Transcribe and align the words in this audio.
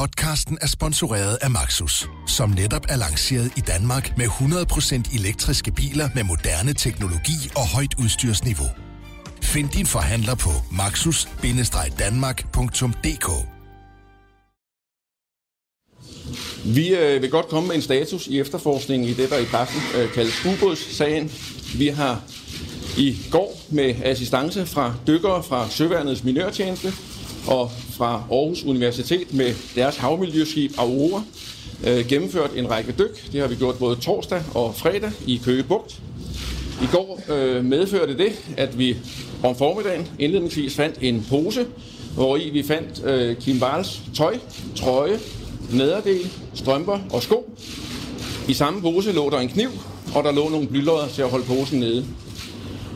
Podcasten 0.00 0.58
er 0.60 0.66
sponsoreret 0.66 1.38
af 1.42 1.50
Maxus, 1.50 2.08
som 2.26 2.50
netop 2.50 2.86
er 2.88 2.96
lanceret 2.96 3.52
i 3.56 3.60
Danmark 3.60 4.18
med 4.18 4.26
100% 4.26 5.18
elektriske 5.18 5.72
biler 5.72 6.08
med 6.14 6.24
moderne 6.24 6.72
teknologi 6.72 7.50
og 7.56 7.68
højt 7.68 7.94
udstyrsniveau. 7.98 8.66
Find 9.42 9.68
din 9.68 9.86
forhandler 9.86 10.34
på 10.34 10.50
maxus-danmark.dk 10.72 13.28
Vi 16.76 16.94
øh, 16.94 17.22
vil 17.22 17.30
godt 17.30 17.48
komme 17.48 17.68
med 17.68 17.76
en 17.76 17.82
status 17.82 18.26
i 18.26 18.40
efterforskningen 18.40 19.08
i 19.08 19.12
det, 19.12 19.30
der 19.30 19.38
i 19.38 19.44
pressen 19.44 19.80
øh, 19.96 20.12
kaldes 20.12 20.46
ubådssagen. 20.46 21.30
Vi 21.78 21.88
har 21.88 22.22
i 22.96 23.18
går 23.30 23.60
med 23.70 23.94
assistance 24.04 24.66
fra 24.66 24.94
dykkere 25.06 25.42
fra 25.42 25.70
Søværnets 25.70 26.24
Minørtjeneste 26.24 26.92
og 27.46 27.72
fra 28.00 28.22
Aarhus 28.30 28.64
Universitet 28.64 29.34
med 29.34 29.54
deres 29.74 29.96
havmiljøskib 29.96 30.72
Aurora 30.78 31.22
øh, 31.86 32.06
gennemført 32.08 32.50
en 32.56 32.70
række 32.70 32.94
dyk. 32.98 33.32
Det 33.32 33.40
har 33.40 33.48
vi 33.48 33.54
gjort 33.54 33.78
både 33.78 33.96
torsdag 33.96 34.42
og 34.54 34.74
fredag 34.74 35.10
i 35.26 35.40
Køge 35.44 35.62
Bugt. 35.62 36.00
I 36.82 36.86
går 36.92 37.20
øh, 37.28 37.64
medførte 37.64 38.18
det, 38.18 38.32
at 38.56 38.78
vi 38.78 38.96
om 39.42 39.56
formiddagen 39.56 40.08
indledningsvis 40.18 40.74
fandt 40.74 40.96
en 41.00 41.26
pose, 41.28 41.66
hvor 42.14 42.36
i 42.36 42.50
vi 42.50 42.62
fandt 42.62 43.04
øh, 43.04 43.36
Kim 43.36 43.60
Barnes 43.60 44.00
tøj, 44.16 44.38
trøje, 44.76 45.18
nederdel, 45.72 46.30
strømper 46.54 46.98
og 47.12 47.22
sko. 47.22 47.56
I 48.48 48.54
samme 48.54 48.82
pose 48.82 49.12
lå 49.12 49.30
der 49.30 49.38
en 49.38 49.48
kniv, 49.48 49.70
og 50.14 50.24
der 50.24 50.32
lå 50.32 50.48
nogle 50.48 50.68
blylodder 50.68 51.08
til 51.08 51.22
at 51.22 51.30
holde 51.30 51.44
posen 51.44 51.80
nede. 51.80 52.04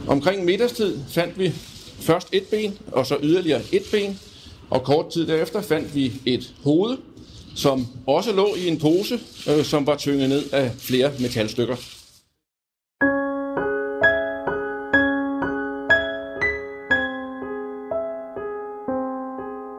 Omkring 0.06 0.44
middagstid 0.44 0.98
fandt 1.08 1.38
vi 1.38 1.52
først 2.00 2.28
et 2.32 2.44
ben, 2.44 2.78
og 2.92 3.06
så 3.06 3.16
yderligere 3.22 3.60
et 3.72 3.82
ben, 3.92 4.18
og 4.74 4.82
kort 4.84 5.10
tid 5.12 5.26
derefter 5.26 5.62
fandt 5.62 5.94
vi 5.94 6.12
et 6.26 6.54
hoved, 6.64 6.96
som 7.56 7.86
også 8.06 8.32
lå 8.32 8.46
i 8.56 8.68
en 8.68 8.78
pose, 8.78 9.14
øh, 9.50 9.64
som 9.64 9.86
var 9.86 9.96
tynget 9.96 10.28
ned 10.28 10.42
af 10.52 10.70
flere 10.78 11.10
metalstykker. 11.20 11.76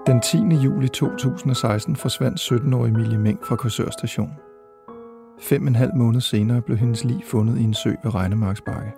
Den 0.07 0.21
10. 0.21 0.37
juli 0.63 0.87
2016 0.87 1.95
forsvandt 1.95 2.39
17-årige 2.39 2.93
Emilie 2.93 3.19
Meng 3.19 3.39
fra 3.47 3.55
Korsør 3.55 3.89
station. 3.89 4.29
Fem 5.41 5.61
og 5.61 5.67
en 5.67 5.75
halv 5.75 5.95
måned 5.95 6.21
senere 6.21 6.61
blev 6.61 6.77
hendes 6.77 7.03
lig 7.03 7.21
fundet 7.27 7.59
i 7.59 7.63
en 7.63 7.73
sø 7.73 7.89
ved 8.03 8.15
Regnemarksbakke. 8.15 8.91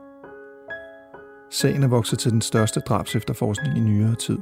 Sagen 1.52 1.84
er 1.84 1.88
vokset 1.88 2.20
til 2.20 2.32
den 2.32 2.42
største 2.42 2.80
drabs 2.80 3.16
efterforskning 3.16 3.78
i 3.78 3.80
nyere 3.80 4.16
tid. 4.16 4.38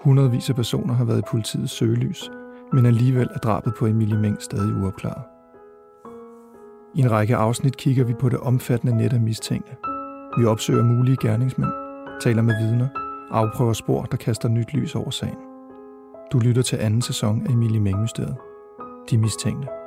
Hundredvis 0.00 0.50
af 0.50 0.56
personer 0.56 0.94
har 0.94 1.04
været 1.04 1.18
i 1.18 1.30
politiets 1.30 1.72
søgelys, 1.72 2.30
men 2.72 2.86
alligevel 2.86 3.28
er 3.34 3.38
drabet 3.38 3.74
på 3.78 3.86
Emilie 3.86 4.18
Meng 4.18 4.42
stadig 4.42 4.82
uopklaret. 4.82 5.22
I 6.94 7.00
en 7.00 7.10
række 7.10 7.36
afsnit 7.36 7.76
kigger 7.76 8.04
vi 8.04 8.14
på 8.14 8.28
det 8.28 8.38
omfattende 8.38 8.96
net 8.96 9.12
af 9.12 9.20
mistænkte. 9.20 9.76
Vi 10.38 10.44
opsøger 10.44 10.84
mulige 10.84 11.16
gerningsmænd, 11.20 11.70
taler 12.20 12.42
med 12.42 12.54
vidner, 12.62 12.88
afprøver 13.30 13.72
spor, 13.72 14.02
der 14.02 14.16
kaster 14.16 14.48
nyt 14.48 14.74
lys 14.74 14.94
over 14.94 15.10
sagen. 15.10 15.38
Du 16.32 16.38
lytter 16.38 16.62
til 16.62 16.76
anden 16.76 17.02
sæson 17.02 17.46
af 17.46 17.52
Emilie 17.52 17.80
Meng 17.80 18.00
Mysteriet. 18.00 18.36
De 19.10 19.18
mistænkte. 19.18 19.77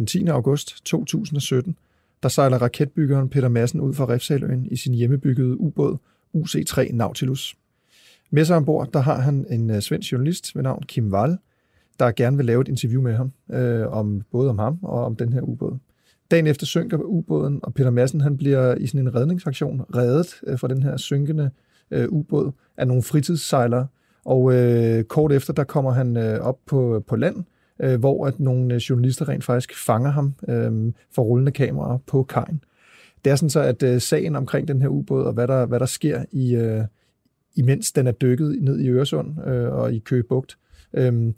Den 0.00 0.06
10. 0.06 0.26
august 0.26 0.84
2017, 0.84 1.76
der 2.22 2.28
sejler 2.28 2.58
raketbyggeren 2.58 3.28
Peter 3.28 3.48
Madsen 3.48 3.80
ud 3.80 3.94
fra 3.94 4.08
Refsaløen 4.08 4.66
i 4.70 4.76
sin 4.76 4.94
hjemmebyggede 4.94 5.60
ubåd 5.60 5.96
UC-3 6.36 6.92
Nautilus. 6.92 7.56
Med 8.30 8.44
sig 8.44 8.56
ombord, 8.56 8.92
der 8.92 9.00
har 9.00 9.20
han 9.20 9.46
en 9.50 9.70
øh, 9.70 9.80
svensk 9.80 10.12
journalist 10.12 10.56
ved 10.56 10.62
navn 10.62 10.82
Kim 10.82 11.12
Wall, 11.12 11.38
der 11.98 12.10
gerne 12.10 12.36
vil 12.36 12.46
lave 12.46 12.60
et 12.60 12.68
interview 12.68 13.02
med 13.02 13.14
ham, 13.14 13.32
øh, 13.50 13.86
om 13.86 14.22
både 14.32 14.50
om 14.50 14.58
ham 14.58 14.78
og 14.82 15.04
om 15.04 15.16
den 15.16 15.32
her 15.32 15.40
ubåd. 15.40 15.78
Dagen 16.30 16.46
efter 16.46 16.66
synker 16.66 16.98
ubåden, 16.98 17.60
og 17.62 17.74
Peter 17.74 17.90
Madsen 17.90 18.20
han 18.20 18.36
bliver 18.36 18.74
i 18.74 18.86
sådan 18.86 19.00
en 19.00 19.14
redningsaktion 19.14 19.82
reddet 19.94 20.40
øh, 20.46 20.58
fra 20.58 20.68
den 20.68 20.82
her 20.82 20.96
synkende 20.96 21.50
øh, 21.90 22.08
ubåd 22.08 22.52
af 22.76 22.86
nogle 22.86 23.02
fritidssejlere. 23.02 23.86
Og 24.24 24.54
øh, 24.54 25.04
kort 25.04 25.32
efter, 25.32 25.52
der 25.52 25.64
kommer 25.64 25.90
han 25.90 26.16
øh, 26.16 26.40
op 26.40 26.58
på, 26.66 27.04
på 27.06 27.16
land, 27.16 27.44
øh, 27.82 27.98
hvor 28.00 28.26
at 28.26 28.40
nogle 28.40 28.74
øh, 28.74 28.80
journalister 28.80 29.28
rent 29.28 29.44
faktisk 29.44 29.84
fanger 29.86 30.10
ham 30.10 30.34
øh, 30.48 30.92
for 31.14 31.22
rullende 31.22 31.52
kameraer 31.52 31.98
på 32.06 32.22
kajen. 32.22 32.64
Det 33.24 33.30
er 33.30 33.36
sådan 33.36 33.50
så, 33.50 33.60
at 33.60 33.82
øh, 33.82 34.00
sagen 34.00 34.36
omkring 34.36 34.68
den 34.68 34.80
her 34.80 34.88
ubåd, 34.88 35.24
og 35.24 35.32
hvad 35.32 35.48
der, 35.48 35.66
hvad 35.66 35.80
der 35.80 35.86
sker 35.86 36.24
i, 36.32 36.54
øh, 36.54 36.84
imens 37.56 37.92
den 37.92 38.06
er 38.06 38.12
dykket 38.12 38.58
ned 38.62 38.80
i 38.80 38.88
Øresund 38.88 39.46
øh, 39.48 39.72
og 39.72 39.92
i 39.92 39.98
Køge 39.98 40.22
Bugt, 40.22 40.58
øh, 40.94 41.32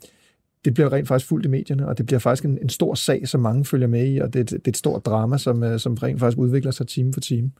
det 0.65 0.73
bliver 0.73 0.93
rent 0.93 1.07
faktisk 1.07 1.29
fuldt 1.29 1.45
i 1.45 1.49
medierne, 1.49 1.87
og 1.87 1.97
det 1.97 2.05
bliver 2.05 2.19
faktisk 2.19 2.45
en, 2.45 2.57
en 2.61 2.69
stor 2.69 2.93
sag, 2.93 3.27
som 3.27 3.41
mange 3.41 3.65
følger 3.65 3.87
med 3.87 4.13
i, 4.13 4.17
og 4.17 4.33
det, 4.33 4.49
det 4.49 4.55
er 4.55 4.69
et 4.71 4.77
stort 4.77 5.05
drama, 5.05 5.37
som, 5.37 5.63
øh, 5.63 5.79
som 5.79 5.93
rent 5.93 6.19
faktisk 6.19 6.37
udvikler 6.37 6.71
sig 6.71 6.87
time 6.87 7.13
for 7.13 7.21
time. 7.21 7.51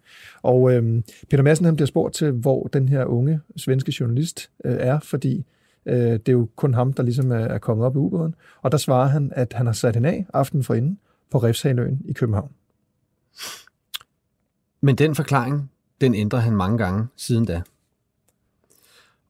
Og 0.42 0.74
øhm, 0.74 1.04
Peter 1.30 1.44
Madsen 1.44 1.66
han 1.66 1.76
bliver 1.76 1.88
spurgt 1.88 2.16
til, 2.16 2.32
hvor 2.32 2.64
den 2.64 2.90
her 2.90 3.06
unge 3.06 3.40
svenske 3.58 3.94
journalist 4.00 4.50
øh, 4.66 4.78
er, 4.80 5.00
fordi 5.00 5.46
øh, 5.86 5.96
det 5.96 6.30
er 6.30 6.34
jo 6.34 6.50
kun 6.56 6.74
ham, 6.74 6.94
der 6.94 7.04
ligesom 7.04 7.32
er, 7.32 7.36
er 7.36 7.58
kommet 7.58 7.86
op 7.86 7.96
i 7.96 7.98
ubåden, 7.98 8.36
og 8.62 8.72
der 8.72 8.78
svarer 8.78 9.08
han, 9.08 9.32
at 9.36 9.54
han 9.54 9.66
har 9.66 9.74
sat 9.74 9.96
hende 9.96 10.10
af 10.10 10.26
aften 10.34 10.64
for 10.64 10.74
inden 10.74 11.00
på 11.32 11.38
Refshaløen 11.38 12.02
i 12.06 12.14
København. 12.14 12.52
Men 14.82 14.96
den 14.96 15.16
forklaring, 15.16 15.72
den 16.02 16.16
ændrer 16.16 16.40
han 16.40 16.56
mange 16.56 16.78
gange 16.78 17.08
siden 17.16 17.46
da. 17.46 17.62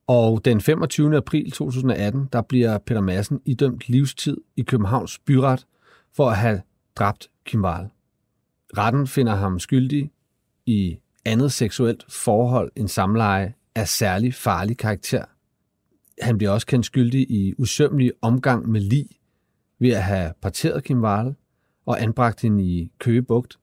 Og 0.07 0.45
den 0.45 0.61
25. 0.61 1.17
april 1.17 1.51
2018, 1.51 2.29
der 2.33 2.41
bliver 2.41 2.77
Peter 2.77 3.01
Madsen 3.01 3.41
idømt 3.45 3.89
livstid 3.89 4.37
i 4.55 4.61
Københavns 4.61 5.19
byret 5.19 5.65
for 6.13 6.29
at 6.29 6.37
have 6.37 6.61
dræbt 6.95 7.29
Kim 7.45 7.63
Wall. 7.63 7.89
Retten 8.77 9.07
finder 9.07 9.35
ham 9.35 9.59
skyldig 9.59 10.11
i 10.65 10.97
andet 11.25 11.51
seksuelt 11.51 12.05
forhold 12.09 12.71
end 12.75 12.87
samleje 12.87 13.53
af 13.75 13.87
særlig 13.87 14.33
farlig 14.33 14.77
karakter. 14.77 15.25
Han 16.21 16.37
bliver 16.37 16.51
også 16.51 16.67
kendt 16.67 16.85
skyldig 16.85 17.31
i 17.31 17.53
usømmelig 17.57 18.11
omgang 18.21 18.69
med 18.69 18.81
lig 18.81 19.05
ved 19.79 19.89
at 19.89 20.03
have 20.03 20.33
parteret 20.41 20.83
Kim 20.83 21.03
Wahl 21.03 21.35
og 21.85 22.01
anbragt 22.01 22.41
hende 22.41 22.63
i 22.63 22.91
Køgebugt. 22.99 23.59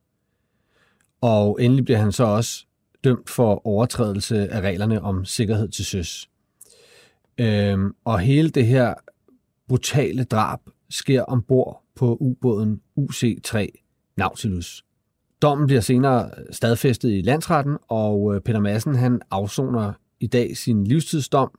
Og 1.21 1.63
endelig 1.63 1.85
bliver 1.85 1.99
han 1.99 2.13
så 2.13 2.25
også 2.25 2.67
dømt 3.05 3.31
for 3.31 3.67
overtrædelse 3.67 4.49
af 4.49 4.61
reglerne 4.61 5.03
om 5.03 5.25
sikkerhed 5.25 5.69
til 5.69 5.85
søs. 5.85 6.31
Øhm, 7.39 7.95
og 8.05 8.21
hele 8.21 8.51
det 8.51 8.67
her 8.67 8.95
brutale 9.69 10.25
drab 10.25 10.59
sker 10.91 11.23
ombord 11.23 11.85
på 11.95 12.17
ubåden 12.21 12.81
UC-3 12.99 13.67
Nautilus. 14.17 14.85
Dommen 15.43 15.67
bliver 15.67 15.81
senere 15.81 16.31
stadfæstet 16.51 17.11
i 17.11 17.21
landsretten, 17.21 17.77
og 17.89 18.35
øh, 18.35 18.41
Peter 18.41 18.61
Madsen 18.61 18.95
han 18.95 19.21
afsoner 19.31 19.93
i 20.21 20.27
dag 20.27 20.57
sin 20.57 20.85
livstidsdom 20.85 21.51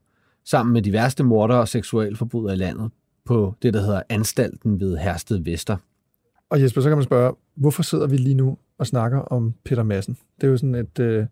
sammen 0.45 0.73
med 0.73 0.81
de 0.81 0.93
værste 0.93 1.23
morder 1.23 1.55
og 1.55 1.67
seksualforbrydere 1.67 2.53
i 2.53 2.57
landet 2.57 2.91
på 3.25 3.55
det, 3.61 3.73
der 3.73 3.81
hedder 3.81 4.01
Anstalten 4.09 4.79
ved 4.79 4.97
Hersted 4.97 5.39
Vester. 5.39 5.77
Og 6.49 6.61
Jesper, 6.61 6.81
så 6.81 6.89
kan 6.89 6.97
man 6.97 7.03
spørge, 7.03 7.35
hvorfor 7.55 7.83
sidder 7.83 8.07
vi 8.07 8.17
lige 8.17 8.35
nu 8.35 8.57
og 8.77 8.87
snakker 8.87 9.19
om 9.19 9.53
Peter 9.63 9.83
Madsen? 9.83 10.17
Det 10.41 10.47
er 10.47 10.51
jo 10.51 10.57
sådan 10.57 10.75
et, 10.75 10.99
øh, 10.99 11.17
det 11.17 11.25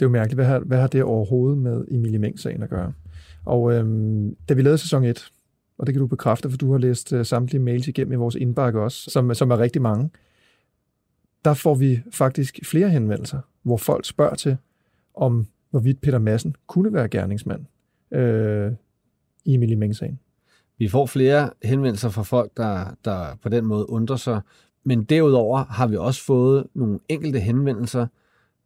er 0.00 0.06
jo 0.06 0.08
mærkeligt. 0.08 0.36
Hvad 0.36 0.46
har, 0.46 0.58
hvad 0.58 0.78
har 0.78 0.86
det 0.86 1.02
overhovedet 1.02 1.58
med 1.58 1.84
Emilie 1.90 2.18
Meng-sagen 2.18 2.62
at 2.62 2.70
gøre? 2.70 2.92
Og 3.44 3.72
øhm, 3.72 4.36
da 4.48 4.54
vi 4.54 4.62
lavede 4.62 4.78
sæson 4.78 5.04
1, 5.04 5.30
og 5.78 5.86
det 5.86 5.94
kan 5.94 6.00
du 6.00 6.06
bekræfte, 6.06 6.50
for 6.50 6.56
du 6.56 6.72
har 6.72 6.78
læst 6.78 7.12
øh, 7.12 7.26
samtlige 7.26 7.62
mails 7.62 7.88
igennem 7.88 8.12
i 8.12 8.16
vores 8.16 8.34
indbakke 8.34 8.80
også, 8.80 9.10
som, 9.10 9.34
som 9.34 9.50
er 9.50 9.58
rigtig 9.58 9.82
mange, 9.82 10.10
der 11.44 11.54
får 11.54 11.74
vi 11.74 12.00
faktisk 12.10 12.60
flere 12.64 12.88
henvendelser, 12.88 13.40
hvor 13.62 13.76
folk 13.76 14.06
spørger 14.06 14.34
til, 14.34 14.56
om 15.14 15.46
hvorvidt 15.70 16.00
Peter 16.00 16.18
Madsen 16.18 16.56
kunne 16.66 16.92
være 16.92 17.08
gerningsmand 17.08 17.64
øh, 18.14 18.72
i 19.44 19.54
Emilie 19.54 19.76
Meng-sagen. 19.76 20.18
Vi 20.78 20.88
får 20.88 21.06
flere 21.06 21.50
henvendelser 21.62 22.08
fra 22.08 22.22
folk, 22.22 22.56
der, 22.56 22.94
der 23.04 23.36
på 23.42 23.48
den 23.48 23.64
måde 23.64 23.90
undrer 23.90 24.16
sig. 24.16 24.40
Men 24.84 25.04
derudover 25.04 25.64
har 25.64 25.86
vi 25.86 25.96
også 25.96 26.24
fået 26.24 26.66
nogle 26.74 26.98
enkelte 27.08 27.40
henvendelser, 27.40 28.06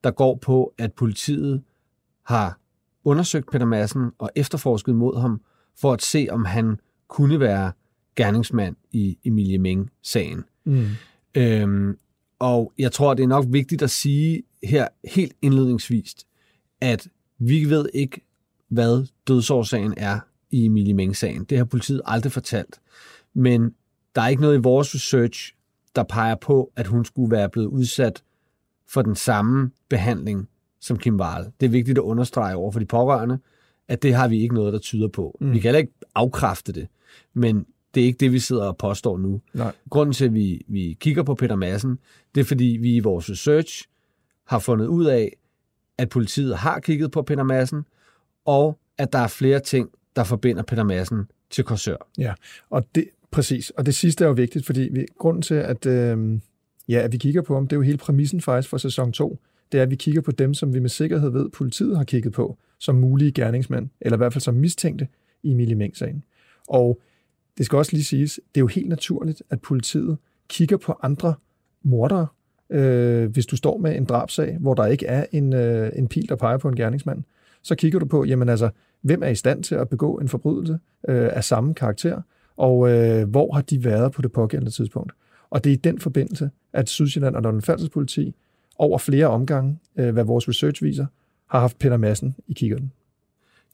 der 0.04 0.10
går 0.10 0.34
på, 0.34 0.74
at 0.78 0.92
politiet 0.92 1.62
har 2.22 2.58
undersøgt 3.04 3.50
Peter 3.50 3.66
Madsen 3.66 4.10
og 4.18 4.30
efterforsket 4.36 4.94
mod 4.94 5.20
ham, 5.20 5.40
for 5.80 5.92
at 5.92 6.02
se, 6.02 6.26
om 6.30 6.44
han 6.44 6.80
kunne 7.08 7.40
være 7.40 7.72
gerningsmand 8.16 8.76
i 8.92 9.18
Emilie 9.24 9.58
Meng-sagen. 9.58 10.44
Mm. 10.64 10.86
Øhm, 11.34 11.98
og 12.38 12.72
jeg 12.78 12.92
tror, 12.92 13.14
det 13.14 13.22
er 13.22 13.28
nok 13.28 13.44
vigtigt 13.48 13.82
at 13.82 13.90
sige 13.90 14.42
her 14.62 14.88
helt 15.14 15.32
indledningsvist, 15.42 16.26
at 16.80 17.08
vi 17.38 17.64
ved 17.64 17.88
ikke, 17.94 18.20
hvad 18.68 19.06
dødsårsagen 19.28 19.94
er 19.96 20.18
i 20.50 20.64
Emilie 20.64 20.94
Meng-sagen. 20.94 21.44
Det 21.44 21.58
har 21.58 21.64
politiet 21.64 22.02
aldrig 22.04 22.32
fortalt. 22.32 22.80
Men 23.34 23.74
der 24.14 24.22
er 24.22 24.28
ikke 24.28 24.42
noget 24.42 24.58
i 24.58 24.60
vores 24.60 24.94
research, 24.94 25.54
der 25.96 26.02
peger 26.02 26.34
på, 26.34 26.72
at 26.76 26.86
hun 26.86 27.04
skulle 27.04 27.30
være 27.30 27.48
blevet 27.48 27.66
udsat 27.66 28.22
for 28.88 29.02
den 29.02 29.14
samme 29.14 29.70
behandling 29.88 30.48
som 30.80 30.98
Kim 30.98 31.20
Wall. 31.20 31.52
Det 31.60 31.66
er 31.66 31.70
vigtigt 31.70 31.98
at 31.98 32.02
understrege 32.02 32.56
over 32.56 32.72
for 32.72 32.78
de 32.78 32.86
pårørende, 32.86 33.38
at 33.88 34.02
det 34.02 34.14
har 34.14 34.28
vi 34.28 34.40
ikke 34.40 34.54
noget, 34.54 34.72
der 34.72 34.78
tyder 34.78 35.08
på. 35.08 35.36
Mm. 35.40 35.52
Vi 35.52 35.58
kan 35.58 35.62
heller 35.62 35.78
ikke 35.78 35.92
afkræfte 36.14 36.72
det, 36.72 36.88
men 37.34 37.66
det 37.94 38.02
er 38.02 38.06
ikke 38.06 38.18
det, 38.18 38.32
vi 38.32 38.38
sidder 38.38 38.64
og 38.64 38.76
påstår 38.76 39.18
nu. 39.18 39.40
Nej. 39.54 39.72
Grunden 39.90 40.12
til, 40.12 40.24
at 40.24 40.34
vi, 40.34 40.64
vi 40.68 40.96
kigger 41.00 41.22
på 41.22 41.34
Peter 41.34 41.56
Madsen, 41.56 41.98
det 42.34 42.40
er, 42.40 42.44
fordi 42.44 42.64
vi 42.64 42.96
i 42.96 43.00
vores 43.00 43.30
research 43.30 43.84
har 44.44 44.58
fundet 44.58 44.86
ud 44.86 45.04
af, 45.04 45.36
at 45.98 46.08
politiet 46.08 46.56
har 46.56 46.80
kigget 46.80 47.10
på 47.10 47.22
Peter 47.22 47.42
Madsen, 47.42 47.84
og 48.46 48.78
at 48.98 49.12
der 49.12 49.18
er 49.18 49.28
flere 49.28 49.60
ting, 49.60 49.90
der 50.16 50.24
forbinder 50.24 50.62
Peter 50.62 50.84
Madsen 50.84 51.30
til 51.50 51.64
Korsør. 51.64 51.96
Ja, 52.18 52.34
og 52.70 52.84
det, 52.94 53.08
præcis. 53.30 53.70
Og 53.70 53.86
det 53.86 53.94
sidste 53.94 54.24
er 54.24 54.28
jo 54.28 54.34
vigtigt, 54.34 54.66
fordi 54.66 54.88
vi, 54.92 55.06
grunden 55.18 55.42
til, 55.42 55.54
at, 55.54 55.86
øh, 55.86 56.38
ja, 56.88 56.98
at 56.98 57.12
vi 57.12 57.18
kigger 57.18 57.42
på 57.42 57.54
ham, 57.54 57.66
det 57.66 57.72
er 57.72 57.76
jo 57.76 57.82
hele 57.82 57.98
præmissen 57.98 58.40
faktisk 58.40 58.68
for 58.68 58.78
sæson 58.78 59.12
2, 59.12 59.38
det 59.72 59.78
er, 59.78 59.82
at 59.82 59.90
vi 59.90 59.96
kigger 59.96 60.20
på 60.20 60.30
dem, 60.30 60.54
som 60.54 60.74
vi 60.74 60.78
med 60.78 60.88
sikkerhed 60.88 61.30
ved, 61.30 61.48
politiet 61.50 61.96
har 61.96 62.04
kigget 62.04 62.32
på, 62.32 62.58
som 62.78 62.94
mulige 62.94 63.32
gerningsmænd, 63.32 63.88
eller 64.00 64.16
i 64.16 64.18
hvert 64.18 64.32
fald 64.32 64.42
som 64.42 64.54
mistænkte 64.54 65.08
i 65.42 65.52
Emilie 65.52 65.74
Meng-sagen. 65.74 66.22
Og 66.68 67.00
det 67.58 67.66
skal 67.66 67.76
også 67.76 67.92
lige 67.92 68.04
siges, 68.04 68.40
det 68.54 68.60
er 68.60 68.62
jo 68.62 68.66
helt 68.66 68.88
naturligt, 68.88 69.42
at 69.50 69.60
politiet 69.60 70.18
kigger 70.48 70.76
på 70.76 70.98
andre 71.02 71.34
mordere, 71.82 72.26
øh, 72.70 73.30
hvis 73.30 73.46
du 73.46 73.56
står 73.56 73.78
med 73.78 73.96
en 73.96 74.04
drabsag, 74.04 74.56
hvor 74.60 74.74
der 74.74 74.86
ikke 74.86 75.06
er 75.06 75.26
en, 75.32 75.52
øh, 75.52 75.92
en 75.96 76.08
pil, 76.08 76.28
der 76.28 76.36
peger 76.36 76.58
på 76.58 76.68
en 76.68 76.76
gerningsmand. 76.76 77.24
Så 77.62 77.74
kigger 77.74 77.98
du 77.98 78.06
på, 78.06 78.24
jamen 78.24 78.48
altså, 78.48 78.70
hvem 79.02 79.22
er 79.22 79.28
i 79.28 79.34
stand 79.34 79.62
til 79.62 79.74
at 79.74 79.88
begå 79.88 80.14
en 80.14 80.28
forbrydelse 80.28 80.78
øh, 81.08 81.28
af 81.32 81.44
samme 81.44 81.74
karakter, 81.74 82.22
og 82.56 82.90
øh, 82.90 83.28
hvor 83.28 83.52
har 83.52 83.62
de 83.62 83.84
været 83.84 84.12
på 84.12 84.22
det 84.22 84.32
pågældende 84.32 84.70
tidspunkt. 84.70 85.12
Og 85.50 85.64
det 85.64 85.70
er 85.70 85.74
i 85.74 85.80
den 85.84 86.00
forbindelse, 86.00 86.50
at 86.72 86.88
Sydsjælland 86.88 87.36
og 87.36 87.42
London 87.42 87.88
politi 87.92 88.34
over 88.78 88.98
flere 88.98 89.26
omgange, 89.26 89.78
øh, 89.96 90.12
hvad 90.12 90.24
vores 90.24 90.48
research 90.48 90.82
viser, 90.82 91.06
har 91.46 91.60
haft 91.60 91.78
Peter 91.78 91.96
Madsen 91.96 92.36
i 92.46 92.52
kikkerten. 92.52 92.92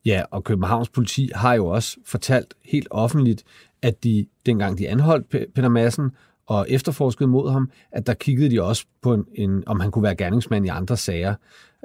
Ja, 0.05 0.23
og 0.31 0.45
Københavns 0.45 0.89
politi 0.89 1.31
har 1.35 1.55
jo 1.55 1.67
også 1.67 1.97
fortalt 2.05 2.55
helt 2.65 2.89
offentligt, 2.91 3.45
at 3.83 4.05
de, 4.05 4.27
dengang 4.47 4.79
de 4.79 4.89
anholdt 4.89 5.29
Peter 5.29 5.69
Madsen 5.69 6.11
og 6.47 6.67
efterforskede 6.69 7.29
mod 7.29 7.51
ham, 7.51 7.71
at 7.93 8.07
der 8.07 8.15
kiggede 8.15 8.51
de 8.51 8.63
også 8.63 8.85
på, 9.03 9.15
en, 9.15 9.25
en, 9.35 9.63
om 9.67 9.81
han 9.81 9.91
kunne 9.91 10.03
være 10.03 10.15
gerningsmand 10.15 10.67
i 10.67 10.69
andre 10.69 10.97
sager. 10.97 11.35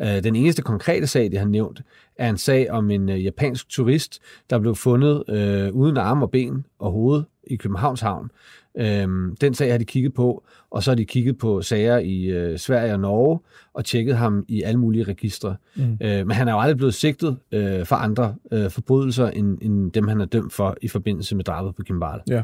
Øh, 0.01 0.24
den 0.24 0.36
eneste 0.36 0.62
konkrete 0.62 1.07
sag, 1.07 1.31
det 1.31 1.39
har 1.39 1.45
nævnt, 1.45 1.81
er 2.18 2.30
en 2.30 2.38
sag 2.38 2.71
om 2.71 2.92
en 2.92 3.09
uh, 3.09 3.24
japansk 3.24 3.69
turist, 3.69 4.19
der 4.50 4.59
blev 4.59 4.75
fundet 4.75 5.24
øh, 5.30 5.71
uden 5.71 5.98
arme 5.98 6.25
og 6.25 6.31
ben 6.31 6.65
og 6.80 6.92
hoved 6.92 7.24
i 7.44 7.56
Københavns 7.56 8.01
Havn. 8.01 8.31
Øhm, 8.80 9.36
den 9.36 9.54
sag 9.54 9.71
har 9.71 9.77
de 9.77 9.86
kigget 9.86 10.13
på, 10.13 10.44
og 10.71 10.83
så 10.83 10.92
har 10.92 10.95
de 10.95 11.06
kigget 11.06 11.38
på 11.38 11.62
sager 11.62 11.98
i 11.98 12.24
øh, 12.24 12.57
Sverige 12.60 12.94
og 12.94 13.00
Norge, 13.00 13.39
og 13.74 13.86
tjekket 13.86 14.18
ham 14.18 14.45
i 14.48 14.62
alle 14.62 14.80
mulige 14.80 15.03
registre. 15.03 15.56
Mm. 15.75 15.98
Øh, 16.01 16.27
men 16.27 16.31
han 16.31 16.48
er 16.48 16.51
jo 16.51 16.60
aldrig 16.60 16.77
blevet 16.77 16.94
sigtet 16.94 17.38
øh, 17.51 17.86
for 17.86 17.95
andre 17.95 18.36
øh, 18.51 18.69
forbrydelser, 18.69 19.27
end, 19.27 19.57
end 19.62 19.92
dem 19.92 20.07
han 20.07 20.21
er 20.21 20.25
dømt 20.25 20.53
for 20.53 20.77
i 20.81 20.88
forbindelse 20.88 21.36
med 21.36 21.44
drabet 21.44 21.75
på 21.75 21.83
Kim 21.83 22.01
Wall. 22.01 22.21
Ja. 22.30 22.42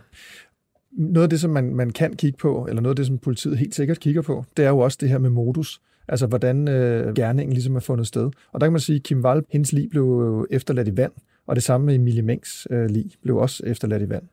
Noget 0.97 1.23
af 1.23 1.29
det, 1.29 1.39
som 1.39 1.51
man, 1.51 1.75
man 1.75 1.89
kan 1.89 2.13
kigge 2.13 2.37
på, 2.37 2.65
eller 2.69 2.81
noget 2.81 2.91
af 2.91 2.95
det, 2.95 3.05
som 3.05 3.17
politiet 3.17 3.57
helt 3.57 3.75
sikkert 3.75 3.99
kigger 3.99 4.21
på, 4.21 4.45
det 4.57 4.65
er 4.65 4.69
jo 4.69 4.79
også 4.79 4.97
det 5.01 5.09
her 5.09 5.17
med 5.17 5.29
modus. 5.29 5.81
Altså, 6.07 6.27
hvordan 6.27 6.67
øh, 6.67 7.13
gerningen 7.15 7.53
ligesom 7.53 7.75
er 7.75 7.79
fundet 7.79 8.07
sted. 8.07 8.31
Og 8.51 8.61
der 8.61 8.65
kan 8.65 8.71
man 8.71 8.79
sige, 8.79 8.95
at 8.95 9.03
Kim 9.03 9.25
Wall, 9.25 9.43
hendes 9.49 9.73
liv 9.73 9.89
blev 9.89 10.47
efterladt 10.51 10.87
i 10.87 10.97
vand, 10.97 11.11
og 11.47 11.55
det 11.55 11.63
samme 11.63 11.85
med 11.85 11.95
Emilie 11.95 12.21
Mengs 12.21 12.67
øh, 12.69 12.89
liv 12.89 13.05
blev 13.21 13.37
også 13.37 13.63
efterladt 13.65 14.03
i 14.03 14.09
vand. 14.09 14.23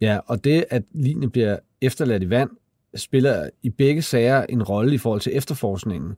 Ja, 0.00 0.18
og 0.26 0.44
det, 0.44 0.64
at 0.70 0.82
linjen 0.92 1.30
bliver 1.30 1.56
efterladt 1.80 2.22
i 2.22 2.30
vand, 2.30 2.50
spiller 2.94 3.48
i 3.62 3.70
begge 3.70 4.02
sager 4.02 4.42
en 4.48 4.62
rolle 4.62 4.94
i 4.94 4.98
forhold 4.98 5.20
til 5.20 5.36
efterforskningen, 5.36 6.14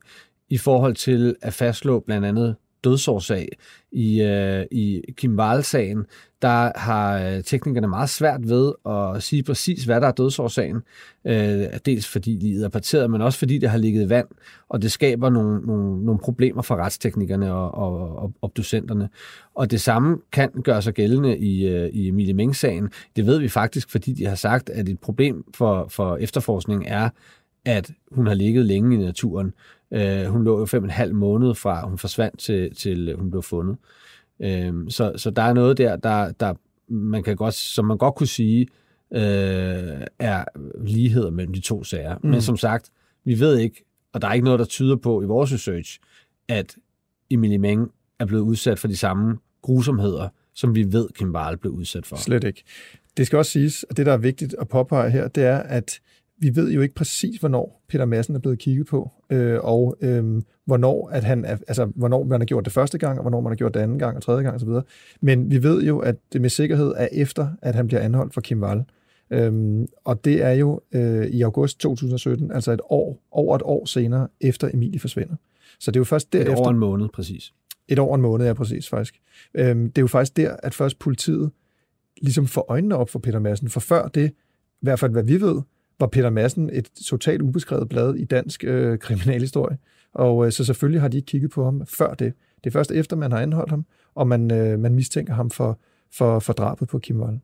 i 0.49 0.57
forhold 0.57 0.95
til 0.95 1.35
at 1.41 1.53
fastslå 1.53 1.99
blandt 1.99 2.25
andet 2.25 2.55
dødsårsag. 2.87 3.47
I, 3.91 4.21
øh, 4.21 4.65
i 4.71 5.01
Kim 5.17 5.39
Wall-sagen, 5.39 6.05
der 6.41 6.71
har 6.79 7.19
øh, 7.19 7.43
teknikerne 7.43 7.87
meget 7.87 8.09
svært 8.09 8.49
ved 8.49 8.73
at 8.89 9.23
sige 9.23 9.43
præcis, 9.43 9.83
hvad 9.83 10.01
der 10.01 10.07
er 10.07 10.11
dødsårsagen. 10.11 10.81
Øh, 11.25 11.65
dels 11.85 12.07
fordi 12.07 12.31
livet 12.31 12.65
er 12.65 12.69
parteret, 12.69 13.11
men 13.11 13.21
også 13.21 13.39
fordi 13.39 13.57
det 13.57 13.69
har 13.69 13.77
ligget 13.77 14.05
i 14.05 14.09
vand, 14.09 14.27
og 14.69 14.81
det 14.81 14.91
skaber 14.91 15.29
nogle, 15.29 15.61
nogle, 15.61 16.05
nogle 16.05 16.19
problemer 16.19 16.61
for 16.61 16.75
retsteknikerne 16.75 17.53
og, 17.53 17.73
og, 17.73 18.17
og 18.17 18.33
obducenterne. 18.41 19.09
Og 19.55 19.71
det 19.71 19.81
samme 19.81 20.17
kan 20.31 20.49
gøre 20.63 20.81
sig 20.81 20.93
gældende 20.93 21.37
i, 21.37 21.67
øh, 21.67 21.89
i 21.89 22.07
Emilie 22.07 22.33
Meng-sagen. 22.33 22.89
Det 23.15 23.25
ved 23.25 23.39
vi 23.39 23.49
faktisk, 23.49 23.91
fordi 23.91 24.13
de 24.13 24.25
har 24.25 24.35
sagt, 24.35 24.69
at 24.69 24.89
et 24.89 24.99
problem 24.99 25.43
for, 25.55 25.87
for 25.89 26.17
efterforskning 26.17 26.83
er, 26.87 27.09
at 27.65 27.91
hun 28.11 28.27
har 28.27 28.33
ligget 28.33 28.65
længe 28.65 28.95
i 28.95 28.97
naturen. 28.97 29.53
Øh, 29.91 30.25
hun 30.25 30.43
lå 30.43 30.59
jo 30.59 30.65
fem 30.65 30.83
og 30.83 30.85
en 30.85 30.89
halv 30.89 31.15
måned 31.15 31.55
fra, 31.55 31.87
hun 31.87 31.97
forsvandt 31.97 32.39
til, 32.39 32.75
til 32.75 33.15
hun 33.15 33.31
blev 33.31 33.43
fundet. 33.43 33.77
Øh, 34.39 34.73
så, 34.89 35.13
så 35.15 35.29
der 35.29 35.41
er 35.41 35.53
noget 35.53 35.77
der, 35.77 35.95
der, 35.95 36.31
der 36.31 36.53
man 36.89 37.23
kan 37.23 37.35
godt, 37.35 37.53
som 37.53 37.85
man 37.85 37.97
godt 37.97 38.15
kunne 38.15 38.27
sige, 38.27 38.67
øh, 39.13 40.01
er 40.19 40.43
ligheder 40.85 41.29
mellem 41.29 41.53
de 41.53 41.59
to 41.59 41.83
sager. 41.83 42.17
Mm. 42.23 42.29
Men 42.29 42.41
som 42.41 42.57
sagt, 42.57 42.91
vi 43.23 43.39
ved 43.39 43.57
ikke, 43.57 43.85
og 44.13 44.21
der 44.21 44.27
er 44.27 44.33
ikke 44.33 44.45
noget, 44.45 44.59
der 44.59 44.65
tyder 44.65 44.95
på 44.95 45.21
i 45.21 45.25
vores 45.25 45.53
research, 45.53 45.99
at 46.47 46.75
Emilie 47.29 47.57
Meng 47.57 47.91
er 48.19 48.25
blevet 48.25 48.43
udsat 48.43 48.79
for 48.79 48.87
de 48.87 48.97
samme 48.97 49.37
grusomheder, 49.61 50.29
som 50.53 50.75
vi 50.75 50.93
ved, 50.93 51.09
Kim 51.15 51.35
Wall 51.35 51.57
blev 51.57 51.73
udsat 51.73 52.05
for. 52.05 52.15
Slet 52.15 52.43
ikke. 52.43 52.63
Det 53.17 53.27
skal 53.27 53.37
også 53.37 53.51
siges, 53.51 53.85
at 53.89 53.97
det, 53.97 54.05
der 54.05 54.13
er 54.13 54.17
vigtigt 54.17 54.55
at 54.59 54.67
påpege 54.67 55.09
her, 55.09 55.27
det 55.27 55.43
er, 55.43 55.57
at 55.57 55.99
vi 56.39 56.55
ved 56.55 56.71
jo 56.71 56.81
ikke 56.81 56.95
præcis, 56.95 57.39
hvornår 57.39 57.83
Peter 57.87 58.05
Madsen 58.05 58.35
er 58.35 58.39
blevet 58.39 58.59
kigget 58.59 58.87
på, 58.87 59.11
øh, 59.29 59.59
og 59.61 59.97
øh, 60.01 60.41
hvornår, 60.65 61.09
at 61.09 61.23
han 61.23 61.45
er, 61.45 61.57
altså, 61.67 61.85
hvornår 61.85 62.23
man 62.23 62.41
har 62.41 62.45
gjort 62.45 62.65
det 62.65 62.73
første 62.73 62.97
gang, 62.97 63.17
og 63.17 63.21
hvornår 63.21 63.41
man 63.41 63.51
har 63.51 63.55
gjort 63.55 63.73
det 63.73 63.79
anden 63.79 63.99
gang 63.99 64.15
og 64.15 64.23
tredje 64.23 64.43
gang 64.43 64.55
osv. 64.55 64.69
Men 65.21 65.51
vi 65.51 65.63
ved 65.63 65.83
jo, 65.83 65.99
at 65.99 66.15
det 66.33 66.41
med 66.41 66.49
sikkerhed 66.49 66.93
er 66.97 67.07
efter, 67.11 67.47
at 67.61 67.75
han 67.75 67.87
bliver 67.87 68.01
anholdt 68.01 68.33
for 68.33 68.41
Kim 68.41 68.63
Wall. 68.63 68.83
Øhm, 69.31 69.87
og 70.03 70.25
det 70.25 70.43
er 70.43 70.51
jo 70.51 70.81
øh, 70.91 71.25
i 71.27 71.41
august 71.41 71.79
2017, 71.79 72.51
altså 72.51 72.71
et 72.71 72.81
år, 72.89 73.27
over 73.31 73.55
et 73.55 73.61
år 73.65 73.85
senere, 73.85 74.27
efter 74.41 74.69
Emilie 74.73 74.99
forsvinder. 74.99 75.35
Så 75.79 75.91
det 75.91 75.95
er 75.95 75.99
jo 75.99 76.05
først 76.05 76.33
derefter... 76.33 76.53
Et 76.53 76.59
år 76.59 76.69
en 76.69 76.77
måned, 76.77 77.09
præcis. 77.09 77.53
Et 77.87 77.99
år 77.99 78.15
en 78.15 78.21
måned, 78.21 78.45
ja, 78.45 78.53
præcis, 78.53 78.89
faktisk. 78.89 79.21
Øhm, 79.53 79.91
det 79.91 79.97
er 79.97 80.03
jo 80.03 80.07
faktisk 80.07 80.37
der, 80.37 80.55
at 80.63 80.73
først 80.73 80.99
politiet 80.99 81.51
ligesom 82.21 82.47
får 82.47 82.65
øjnene 82.69 82.95
op 82.95 83.09
for 83.09 83.19
Peter 83.19 83.39
Madsen, 83.39 83.69
for 83.69 83.79
før 83.79 84.07
det, 84.07 84.31
i 84.81 84.85
hvert 84.85 84.99
fald 84.99 85.11
hvad 85.11 85.23
vi 85.23 85.41
ved, 85.41 85.61
var 85.99 86.07
Peter 86.07 86.29
Madsen 86.29 86.69
et 86.73 86.89
totalt 87.05 87.41
ubeskrevet 87.41 87.89
blad 87.89 88.15
i 88.15 88.25
dansk 88.25 88.63
øh, 88.63 88.99
kriminalhistorie. 88.99 89.77
Og 90.13 90.45
øh, 90.45 90.51
så 90.51 90.63
selvfølgelig 90.63 91.01
har 91.01 91.07
de 91.07 91.17
ikke 91.17 91.25
kigget 91.25 91.51
på 91.51 91.65
ham 91.65 91.85
før 91.85 92.13
det. 92.13 92.33
Det 92.63 92.69
er 92.69 92.71
først 92.71 92.91
efter, 92.91 93.15
man 93.15 93.31
har 93.31 93.39
anholdt 93.39 93.69
ham, 93.69 93.85
og 94.15 94.27
man, 94.27 94.51
øh, 94.51 94.79
man 94.79 94.95
mistænker 94.95 95.33
ham 95.33 95.49
for, 95.49 95.79
for, 96.13 96.39
for 96.39 96.53
drabet 96.53 96.87
på 96.87 96.99
Kim 96.99 97.21
Wall. 97.21 97.39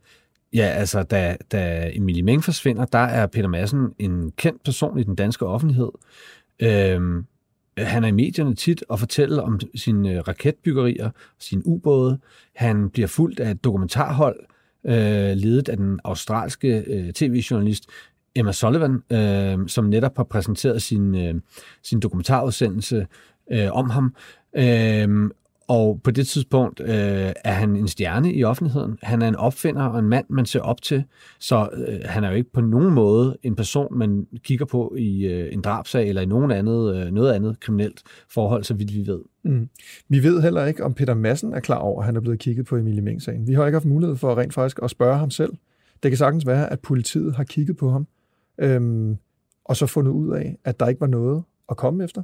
Ja, 0.53 0.65
altså, 0.65 1.03
da, 1.03 1.37
da 1.51 1.91
Emilie 1.93 2.23
Meng 2.23 2.43
forsvinder, 2.43 2.85
der 2.85 2.99
er 2.99 3.27
Peter 3.27 3.47
Madsen 3.47 3.93
en 3.99 4.31
kendt 4.37 4.63
person 4.63 4.99
i 4.99 5.03
den 5.03 5.15
danske 5.15 5.45
offentlighed. 5.45 5.89
Øhm, 6.59 7.25
han 7.77 8.03
er 8.03 8.07
i 8.07 8.11
medierne 8.11 8.55
tit 8.55 8.83
og 8.89 8.99
fortæller 8.99 9.41
om 9.41 9.59
sine 9.75 10.11
øh, 10.11 10.19
raketbyggerier, 10.27 11.09
sine 11.39 11.67
ubåde. 11.67 12.19
Han 12.55 12.89
bliver 12.89 13.07
fuldt 13.07 13.39
af 13.39 13.51
et 13.51 13.63
dokumentarhold, 13.63 14.39
øh, 14.85 15.33
ledet 15.35 15.69
af 15.69 15.77
den 15.77 15.99
australske 16.03 16.83
øh, 16.87 17.13
tv-journalist 17.13 17.89
Emma 18.35 18.51
Sullivan, 18.51 19.03
øh, 19.11 19.67
som 19.67 19.85
netop 19.85 20.17
har 20.17 20.23
præsenteret 20.23 20.81
sin, 20.81 21.15
øh, 21.15 21.35
sin 21.83 21.99
dokumentarudsendelse 21.99 23.07
øh, 23.51 23.71
om 23.71 23.89
ham. 23.89 24.15
Øh, 24.55 25.29
og 25.67 26.01
på 26.03 26.11
det 26.11 26.27
tidspunkt 26.27 26.79
øh, 26.79 27.33
er 27.43 27.51
han 27.51 27.75
en 27.75 27.87
stjerne 27.87 28.33
i 28.33 28.43
offentligheden. 28.43 28.97
Han 29.01 29.21
er 29.21 29.27
en 29.27 29.35
opfinder 29.35 29.83
og 29.83 29.99
en 29.99 30.09
mand, 30.09 30.25
man 30.29 30.45
ser 30.45 30.59
op 30.59 30.81
til. 30.81 31.03
Så 31.39 31.69
øh, 31.73 31.99
han 32.05 32.23
er 32.23 32.29
jo 32.29 32.35
ikke 32.35 32.51
på 32.53 32.61
nogen 32.61 32.93
måde 32.93 33.37
en 33.43 33.55
person, 33.55 33.97
man 33.97 34.27
kigger 34.43 34.65
på 34.65 34.95
i 34.97 35.25
øh, 35.25 35.53
en 35.53 35.61
drabsag 35.61 36.09
eller 36.09 36.21
i 36.21 36.25
nogen 36.25 36.51
andet, 36.51 36.95
øh, 36.95 37.11
noget 37.11 37.33
andet 37.33 37.59
kriminelt 37.59 38.01
forhold, 38.29 38.63
så 38.63 38.73
vidt 38.73 38.93
vi 38.93 39.07
ved. 39.07 39.19
Mm. 39.43 39.69
Vi 40.09 40.23
ved 40.23 40.41
heller 40.41 40.65
ikke, 40.65 40.83
om 40.83 40.93
Peter 40.93 41.13
Madsen 41.13 41.53
er 41.53 41.59
klar 41.59 41.77
over, 41.77 42.01
at 42.01 42.05
han 42.05 42.15
er 42.15 42.21
blevet 42.21 42.39
kigget 42.39 42.65
på 42.65 42.75
Emilie 42.75 43.01
Meng-sagen. 43.01 43.47
Vi 43.47 43.53
har 43.53 43.65
ikke 43.65 43.75
haft 43.75 43.85
mulighed 43.85 44.15
for 44.15 44.37
rent 44.37 44.53
faktisk 44.53 44.79
at 44.83 44.89
spørge 44.89 45.17
ham 45.17 45.31
selv. 45.31 45.53
Det 46.03 46.11
kan 46.11 46.17
sagtens 46.17 46.47
være, 46.47 46.71
at 46.71 46.79
politiet 46.79 47.35
har 47.35 47.43
kigget 47.43 47.77
på 47.77 47.91
ham 47.91 48.07
øhm, 48.57 49.17
og 49.65 49.77
så 49.77 49.85
fundet 49.85 50.11
ud 50.11 50.35
af, 50.35 50.57
at 50.63 50.79
der 50.79 50.87
ikke 50.87 51.01
var 51.01 51.07
noget 51.07 51.43
at 51.69 51.77
komme 51.77 52.03
efter. 52.03 52.23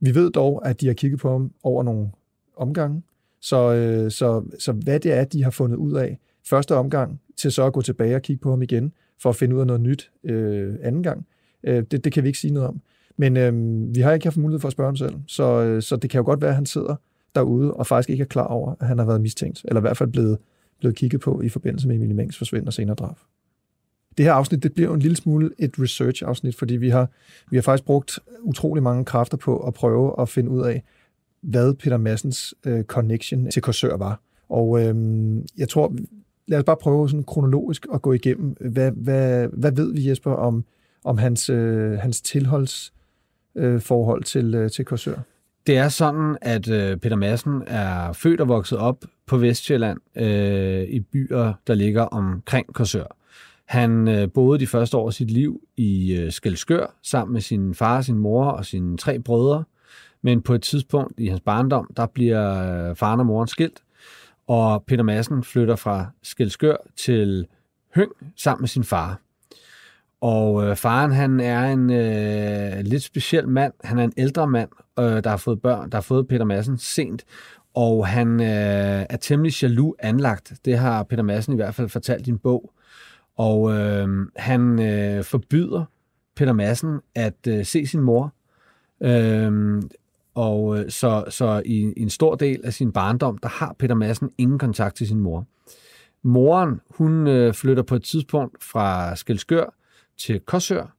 Vi 0.00 0.14
ved 0.14 0.30
dog, 0.30 0.68
at 0.68 0.80
de 0.80 0.86
har 0.86 0.94
kigget 0.94 1.20
på 1.20 1.30
ham 1.30 1.52
over 1.62 1.82
nogle 1.82 2.10
omgange, 2.56 3.02
så, 3.40 3.74
øh, 3.74 4.10
så, 4.10 4.44
så 4.58 4.72
hvad 4.72 5.00
det 5.00 5.12
er, 5.12 5.24
de 5.24 5.42
har 5.42 5.50
fundet 5.50 5.76
ud 5.76 5.92
af 5.92 6.18
første 6.44 6.74
omgang, 6.74 7.20
til 7.36 7.52
så 7.52 7.66
at 7.66 7.72
gå 7.72 7.82
tilbage 7.82 8.14
og 8.14 8.22
kigge 8.22 8.40
på 8.40 8.50
ham 8.50 8.62
igen, 8.62 8.92
for 9.18 9.30
at 9.30 9.36
finde 9.36 9.54
ud 9.54 9.60
af 9.60 9.66
noget 9.66 9.82
nyt 9.82 10.10
øh, 10.24 10.74
anden 10.82 11.02
gang, 11.02 11.26
øh, 11.64 11.84
det, 11.90 12.04
det 12.04 12.12
kan 12.12 12.22
vi 12.22 12.28
ikke 12.28 12.38
sige 12.38 12.52
noget 12.52 12.68
om. 12.68 12.80
Men 13.16 13.36
øh, 13.36 13.54
vi 13.94 14.00
har 14.00 14.12
ikke 14.12 14.26
haft 14.26 14.36
mulighed 14.36 14.60
for 14.60 14.68
at 14.68 14.72
spørge 14.72 14.88
ham 14.88 14.96
selv, 14.96 15.14
så, 15.26 15.62
øh, 15.62 15.82
så 15.82 15.96
det 15.96 16.10
kan 16.10 16.18
jo 16.18 16.24
godt 16.24 16.40
være, 16.40 16.50
at 16.50 16.56
han 16.56 16.66
sidder 16.66 16.96
derude 17.34 17.74
og 17.74 17.86
faktisk 17.86 18.10
ikke 18.10 18.22
er 18.22 18.26
klar 18.26 18.46
over, 18.46 18.74
at 18.80 18.86
han 18.86 18.98
har 18.98 19.06
været 19.06 19.20
mistænkt, 19.20 19.64
eller 19.64 19.80
i 19.80 19.86
hvert 19.86 19.96
fald 19.96 20.12
blevet, 20.12 20.38
blevet 20.78 20.96
kigget 20.96 21.20
på 21.20 21.40
i 21.40 21.48
forbindelse 21.48 21.88
med 21.88 21.96
Emilie 21.96 22.14
Mengs 22.14 22.38
forsvind 22.38 22.66
og 22.66 22.72
senere 22.72 22.94
drab 22.94 23.16
det 24.16 24.24
her 24.24 24.32
afsnit, 24.32 24.62
det 24.62 24.74
bliver 24.74 24.88
jo 24.88 24.94
en 24.94 25.00
lille 25.00 25.16
smule 25.16 25.50
et 25.58 25.74
research-afsnit, 25.78 26.56
fordi 26.56 26.76
vi 26.76 26.88
har, 26.88 27.08
vi 27.50 27.56
har 27.56 27.62
faktisk 27.62 27.84
brugt 27.84 28.18
utrolig 28.42 28.82
mange 28.82 29.04
kræfter 29.04 29.36
på 29.36 29.58
at 29.58 29.74
prøve 29.74 30.20
at 30.20 30.28
finde 30.28 30.50
ud 30.50 30.62
af, 30.62 30.82
hvad 31.40 31.74
Peter 31.74 31.96
Massens 31.96 32.54
øh, 32.64 32.84
connection 32.84 33.50
til 33.50 33.62
Korsør 33.62 33.96
var. 33.96 34.20
Og 34.48 34.80
øh, 34.80 34.94
jeg 35.58 35.68
tror, 35.68 35.94
lad 36.48 36.58
os 36.58 36.64
bare 36.64 36.76
prøve 36.76 37.08
sådan 37.08 37.24
kronologisk 37.24 37.86
at 37.94 38.02
gå 38.02 38.12
igennem, 38.12 38.56
hvad, 38.60 38.90
hvad, 38.90 39.48
hvad 39.52 39.72
ved 39.72 39.92
vi, 39.92 40.08
Jesper, 40.08 40.32
om, 40.32 40.64
om 41.04 41.18
hans, 41.18 41.50
øh, 41.50 41.98
hans 41.98 42.20
tilholdsforhold 42.20 44.20
øh, 44.20 44.24
til, 44.24 44.54
øh, 44.54 44.70
til 44.70 44.84
Korsør? 44.84 45.18
Det 45.66 45.76
er 45.76 45.88
sådan, 45.88 46.36
at 46.40 46.70
øh, 46.70 46.96
Peter 46.96 47.16
Madsen 47.16 47.62
er 47.66 48.12
født 48.12 48.40
og 48.40 48.48
vokset 48.48 48.78
op 48.78 49.04
på 49.26 49.36
Vestjylland 49.36 49.98
øh, 50.16 50.82
i 50.82 51.00
byer, 51.00 51.52
der 51.66 51.74
ligger 51.74 52.02
omkring 52.02 52.74
Korsør. 52.74 53.16
Han 53.66 54.08
øh, 54.08 54.28
boede 54.32 54.58
de 54.58 54.66
første 54.66 54.96
år 54.96 55.06
af 55.06 55.12
sit 55.12 55.30
liv 55.30 55.60
i 55.76 56.14
øh, 56.14 56.32
Skelskør 56.32 56.94
sammen 57.02 57.32
med 57.32 57.40
sin 57.40 57.74
far, 57.74 58.00
sin 58.00 58.18
mor 58.18 58.44
og 58.44 58.64
sine 58.64 58.96
tre 58.96 59.18
brødre. 59.18 59.64
Men 60.22 60.42
på 60.42 60.54
et 60.54 60.62
tidspunkt 60.62 61.20
i 61.20 61.26
hans 61.26 61.40
barndom, 61.40 61.90
der 61.96 62.06
bliver 62.06 62.88
øh, 62.88 62.96
faren 62.96 63.20
og 63.20 63.26
moren 63.26 63.48
skilt, 63.48 63.82
og 64.46 64.84
Peter 64.84 65.02
Madsen 65.02 65.44
flytter 65.44 65.76
fra 65.76 66.06
Skelskør 66.22 66.76
til 66.96 67.46
Høng 67.94 68.12
sammen 68.36 68.62
med 68.62 68.68
sin 68.68 68.84
far. 68.84 69.20
Og 70.20 70.64
øh, 70.66 70.76
faren, 70.76 71.12
han 71.12 71.40
er 71.40 71.60
en 71.72 71.90
øh, 71.90 72.84
lidt 72.84 73.02
speciel 73.02 73.48
mand. 73.48 73.72
Han 73.84 73.98
er 73.98 74.04
en 74.04 74.12
ældre 74.16 74.46
mand, 74.46 74.68
øh, 74.98 75.24
der 75.24 75.30
har 75.30 75.36
fået 75.36 75.62
børn, 75.62 75.90
der 75.90 75.96
har 75.96 76.02
fået 76.02 76.28
Peter 76.28 76.44
Madsen 76.44 76.78
sent. 76.78 77.24
Og 77.74 78.06
han 78.06 78.40
øh, 78.40 79.06
er 79.10 79.16
temmelig 79.16 79.62
jaloux 79.62 79.96
anlagt. 79.98 80.52
Det 80.64 80.78
har 80.78 81.02
Peter 81.02 81.22
Madsen 81.22 81.52
i 81.52 81.56
hvert 81.56 81.74
fald 81.74 81.88
fortalt 81.88 82.26
i 82.26 82.30
en 82.30 82.38
bog. 82.38 82.72
Og 83.36 83.72
øh, 83.72 84.08
han 84.36 84.80
øh, 84.80 85.24
forbyder 85.24 85.84
Peter 86.36 86.52
Madsen 86.52 87.00
at 87.14 87.46
øh, 87.48 87.64
se 87.64 87.86
sin 87.86 88.00
mor. 88.00 88.32
Øh, 89.00 89.82
og 90.34 90.78
øh, 90.78 90.90
så, 90.90 91.24
så 91.28 91.62
i, 91.64 91.92
i 91.96 92.02
en 92.02 92.10
stor 92.10 92.34
del 92.34 92.60
af 92.64 92.72
sin 92.72 92.92
barndom, 92.92 93.38
der 93.38 93.48
har 93.48 93.76
Peter 93.78 93.94
Madsen 93.94 94.30
ingen 94.38 94.58
kontakt 94.58 94.96
til 94.96 95.06
sin 95.06 95.20
mor. 95.20 95.46
Moren, 96.22 96.80
hun 96.90 97.26
øh, 97.26 97.54
flytter 97.54 97.82
på 97.82 97.94
et 97.94 98.02
tidspunkt 98.02 98.64
fra 98.64 99.16
Skelskør 99.16 99.74
til 100.18 100.40
Korsør, 100.40 100.96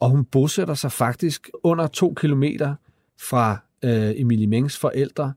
og 0.00 0.10
hun 0.10 0.24
bosætter 0.24 0.74
sig 0.74 0.92
faktisk 0.92 1.50
under 1.62 1.86
to 1.86 2.14
kilometer 2.14 2.74
fra 3.20 3.58
øh, 3.84 4.12
Emilie 4.16 4.46
Mengs 4.46 4.78
forældre, 4.78 5.32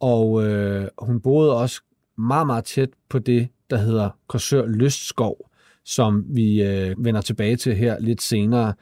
og 0.00 0.44
øh, 0.46 0.88
hun 0.98 1.20
boede 1.20 1.56
også 1.56 1.82
meget, 2.18 2.46
meget 2.46 2.64
tæt 2.64 2.90
på 3.08 3.18
det, 3.18 3.48
der 3.70 3.76
hedder 3.76 4.10
Korsør 4.26 4.66
Lystskov, 4.66 5.50
som 5.84 6.24
vi 6.28 6.62
øh, 6.62 7.04
vender 7.04 7.20
tilbage 7.20 7.56
til 7.56 7.76
her 7.76 8.00
lidt 8.00 8.22
senere. 8.22 8.74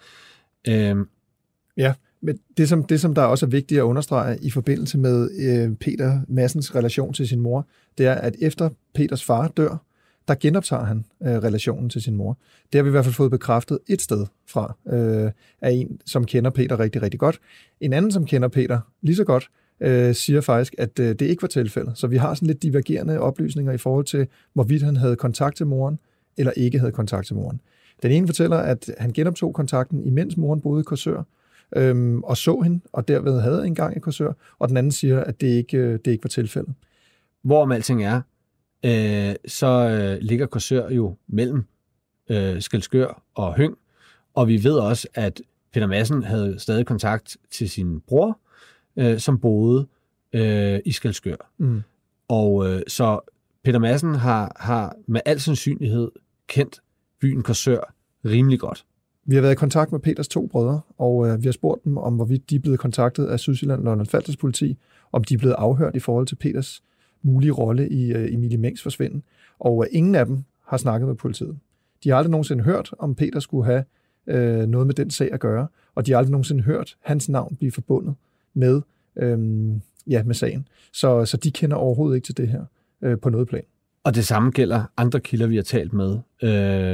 Øh, 0.68 0.96
ja, 1.76 1.94
men 2.20 2.38
det 2.56 2.68
som, 2.68 2.84
det, 2.84 3.00
som 3.00 3.14
der 3.14 3.22
også 3.22 3.46
er 3.46 3.50
vigtigt 3.50 3.78
at 3.78 3.84
understrege 3.84 4.38
i 4.42 4.50
forbindelse 4.50 4.98
med 4.98 5.30
øh, 5.40 5.76
Peter 5.76 6.20
Massens 6.28 6.74
relation 6.74 7.12
til 7.12 7.28
sin 7.28 7.40
mor, 7.40 7.66
det 7.98 8.06
er, 8.06 8.14
at 8.14 8.36
efter 8.40 8.70
Peters 8.94 9.24
far 9.24 9.48
dør, 9.48 9.76
der 10.28 10.34
genoptager 10.34 10.84
han 10.84 11.04
øh, 11.22 11.28
relationen 11.28 11.90
til 11.90 12.02
sin 12.02 12.16
mor. 12.16 12.38
Det 12.72 12.78
har 12.78 12.82
vi 12.82 12.88
i 12.88 12.90
hvert 12.90 13.04
fald 13.04 13.14
fået 13.14 13.30
bekræftet 13.30 13.78
et 13.88 14.02
sted 14.02 14.26
fra, 14.48 14.76
øh, 14.92 15.30
af 15.60 15.70
en, 15.70 16.00
som 16.06 16.24
kender 16.24 16.50
Peter 16.50 16.80
rigtig, 16.80 17.02
rigtig 17.02 17.20
godt. 17.20 17.38
En 17.80 17.92
anden, 17.92 18.12
som 18.12 18.26
kender 18.26 18.48
Peter 18.48 18.80
lige 19.02 19.16
så 19.16 19.24
godt, 19.24 19.50
øh, 19.80 20.14
siger 20.14 20.40
faktisk, 20.40 20.74
at 20.78 20.98
øh, 20.98 21.08
det 21.08 21.22
ikke 21.22 21.42
var 21.42 21.48
tilfældet. 21.48 21.98
Så 21.98 22.06
vi 22.06 22.16
har 22.16 22.34
sådan 22.34 22.46
lidt 22.46 22.62
divergerende 22.62 23.20
oplysninger 23.20 23.72
i 23.72 23.78
forhold 23.78 24.04
til, 24.04 24.26
hvorvidt 24.52 24.82
han 24.82 24.96
havde 24.96 25.16
kontakt 25.16 25.56
til 25.56 25.66
moren, 25.66 25.98
eller 26.36 26.52
ikke 26.56 26.78
havde 26.78 26.92
kontakt 26.92 27.26
til 27.26 27.36
moren. 27.36 27.60
Den 28.02 28.10
ene 28.10 28.26
fortæller, 28.26 28.56
at 28.56 28.90
han 28.98 29.12
genoptog 29.12 29.54
kontakten, 29.54 30.04
imens 30.06 30.36
moren 30.36 30.60
boede 30.60 30.80
i 30.80 30.84
Korsør, 30.84 31.22
øhm, 31.76 32.22
og 32.22 32.36
så 32.36 32.60
hende, 32.60 32.80
og 32.92 33.08
derved 33.08 33.40
havde 33.40 33.66
en 33.66 33.74
gang 33.74 33.96
i 33.96 34.00
Korsør, 34.00 34.32
og 34.58 34.68
den 34.68 34.76
anden 34.76 34.92
siger, 34.92 35.20
at 35.20 35.40
det 35.40 35.46
ikke, 35.46 35.78
øh, 35.78 35.98
det 36.04 36.10
ikke 36.10 36.24
var 36.24 36.28
tilfældet. 36.28 36.74
Hvorom 37.42 37.72
alting 37.72 38.04
er, 38.04 38.20
øh, 38.84 39.34
så 39.46 39.66
øh, 39.66 40.18
ligger 40.20 40.46
Korsør 40.46 40.90
jo 40.90 41.16
mellem 41.26 41.64
øh, 42.30 42.62
Skelskør 42.62 43.22
og 43.34 43.56
Høng, 43.56 43.78
og 44.34 44.48
vi 44.48 44.64
ved 44.64 44.74
også, 44.74 45.08
at 45.14 45.40
Peter 45.72 45.86
Madsen 45.86 46.22
havde 46.22 46.58
stadig 46.58 46.86
kontakt 46.86 47.36
til 47.50 47.70
sin 47.70 48.00
bror, 48.00 48.38
øh, 48.96 49.18
som 49.18 49.38
boede 49.38 49.86
øh, 50.32 50.80
i 50.84 50.92
Skelskør. 50.92 51.52
Mm. 51.58 51.82
Og 52.28 52.68
øh, 52.68 52.82
så 52.88 53.20
Peter 53.64 53.78
Madsen 53.78 54.14
har, 54.14 54.56
har 54.60 54.96
med 55.06 55.20
al 55.24 55.40
sandsynlighed 55.40 56.10
kendt 56.52 56.80
byen 57.20 57.42
Korsør 57.42 57.94
rimelig 58.24 58.60
godt. 58.60 58.86
Vi 59.24 59.34
har 59.34 59.42
været 59.42 59.52
i 59.52 59.56
kontakt 59.56 59.92
med 59.92 60.00
Peters 60.00 60.28
to 60.28 60.46
brødre, 60.46 60.80
og 60.98 61.28
øh, 61.28 61.42
vi 61.42 61.46
har 61.46 61.52
spurgt 61.52 61.84
dem 61.84 61.96
om, 61.96 62.14
hvorvidt 62.14 62.50
de 62.50 62.56
er 62.56 62.60
blevet 62.60 62.78
kontaktet 62.78 63.26
af 63.26 63.40
Sydsjælland 63.40 63.84
London 63.84 64.06
Falters 64.06 64.36
politi, 64.36 64.78
om 65.12 65.24
de 65.24 65.34
er 65.34 65.38
blevet 65.38 65.54
afhørt 65.58 65.96
i 65.96 65.98
forhold 65.98 66.26
til 66.26 66.36
Peters 66.36 66.82
mulige 67.22 67.52
rolle 67.52 67.88
i 67.88 68.12
øh, 68.12 68.34
Emilie 68.34 68.58
Mængs 68.58 68.82
forsvinden. 68.82 69.22
Og 69.58 69.84
øh, 69.84 69.88
ingen 69.92 70.14
af 70.14 70.26
dem 70.26 70.44
har 70.66 70.76
snakket 70.76 71.08
med 71.08 71.16
politiet. 71.16 71.58
De 72.04 72.08
har 72.08 72.16
aldrig 72.16 72.30
nogensinde 72.30 72.64
hørt, 72.64 72.94
om 72.98 73.14
Peter 73.14 73.40
skulle 73.40 73.64
have 73.64 73.84
øh, 74.26 74.66
noget 74.66 74.86
med 74.86 74.94
den 74.94 75.10
sag 75.10 75.32
at 75.32 75.40
gøre, 75.40 75.66
og 75.94 76.06
de 76.06 76.12
har 76.12 76.18
aldrig 76.18 76.32
nogensinde 76.32 76.62
hørt 76.62 76.96
hans 77.00 77.28
navn 77.28 77.56
blive 77.56 77.72
forbundet 77.72 78.14
med, 78.54 78.82
øh, 79.16 79.38
ja, 80.06 80.22
med 80.22 80.34
sagen. 80.34 80.68
Så, 80.92 81.24
så 81.24 81.36
de 81.36 81.50
kender 81.50 81.76
overhovedet 81.76 82.16
ikke 82.16 82.26
til 82.26 82.36
det 82.36 82.48
her 82.48 82.64
øh, 83.02 83.18
på 83.18 83.30
noget 83.30 83.48
plan. 83.48 83.64
Og 84.04 84.14
det 84.14 84.26
samme 84.26 84.50
gælder 84.50 84.84
andre 84.96 85.20
kilder, 85.20 85.46
vi 85.46 85.56
har 85.56 85.62
talt 85.62 85.92
med. 85.92 86.18
Øh, 86.42 86.50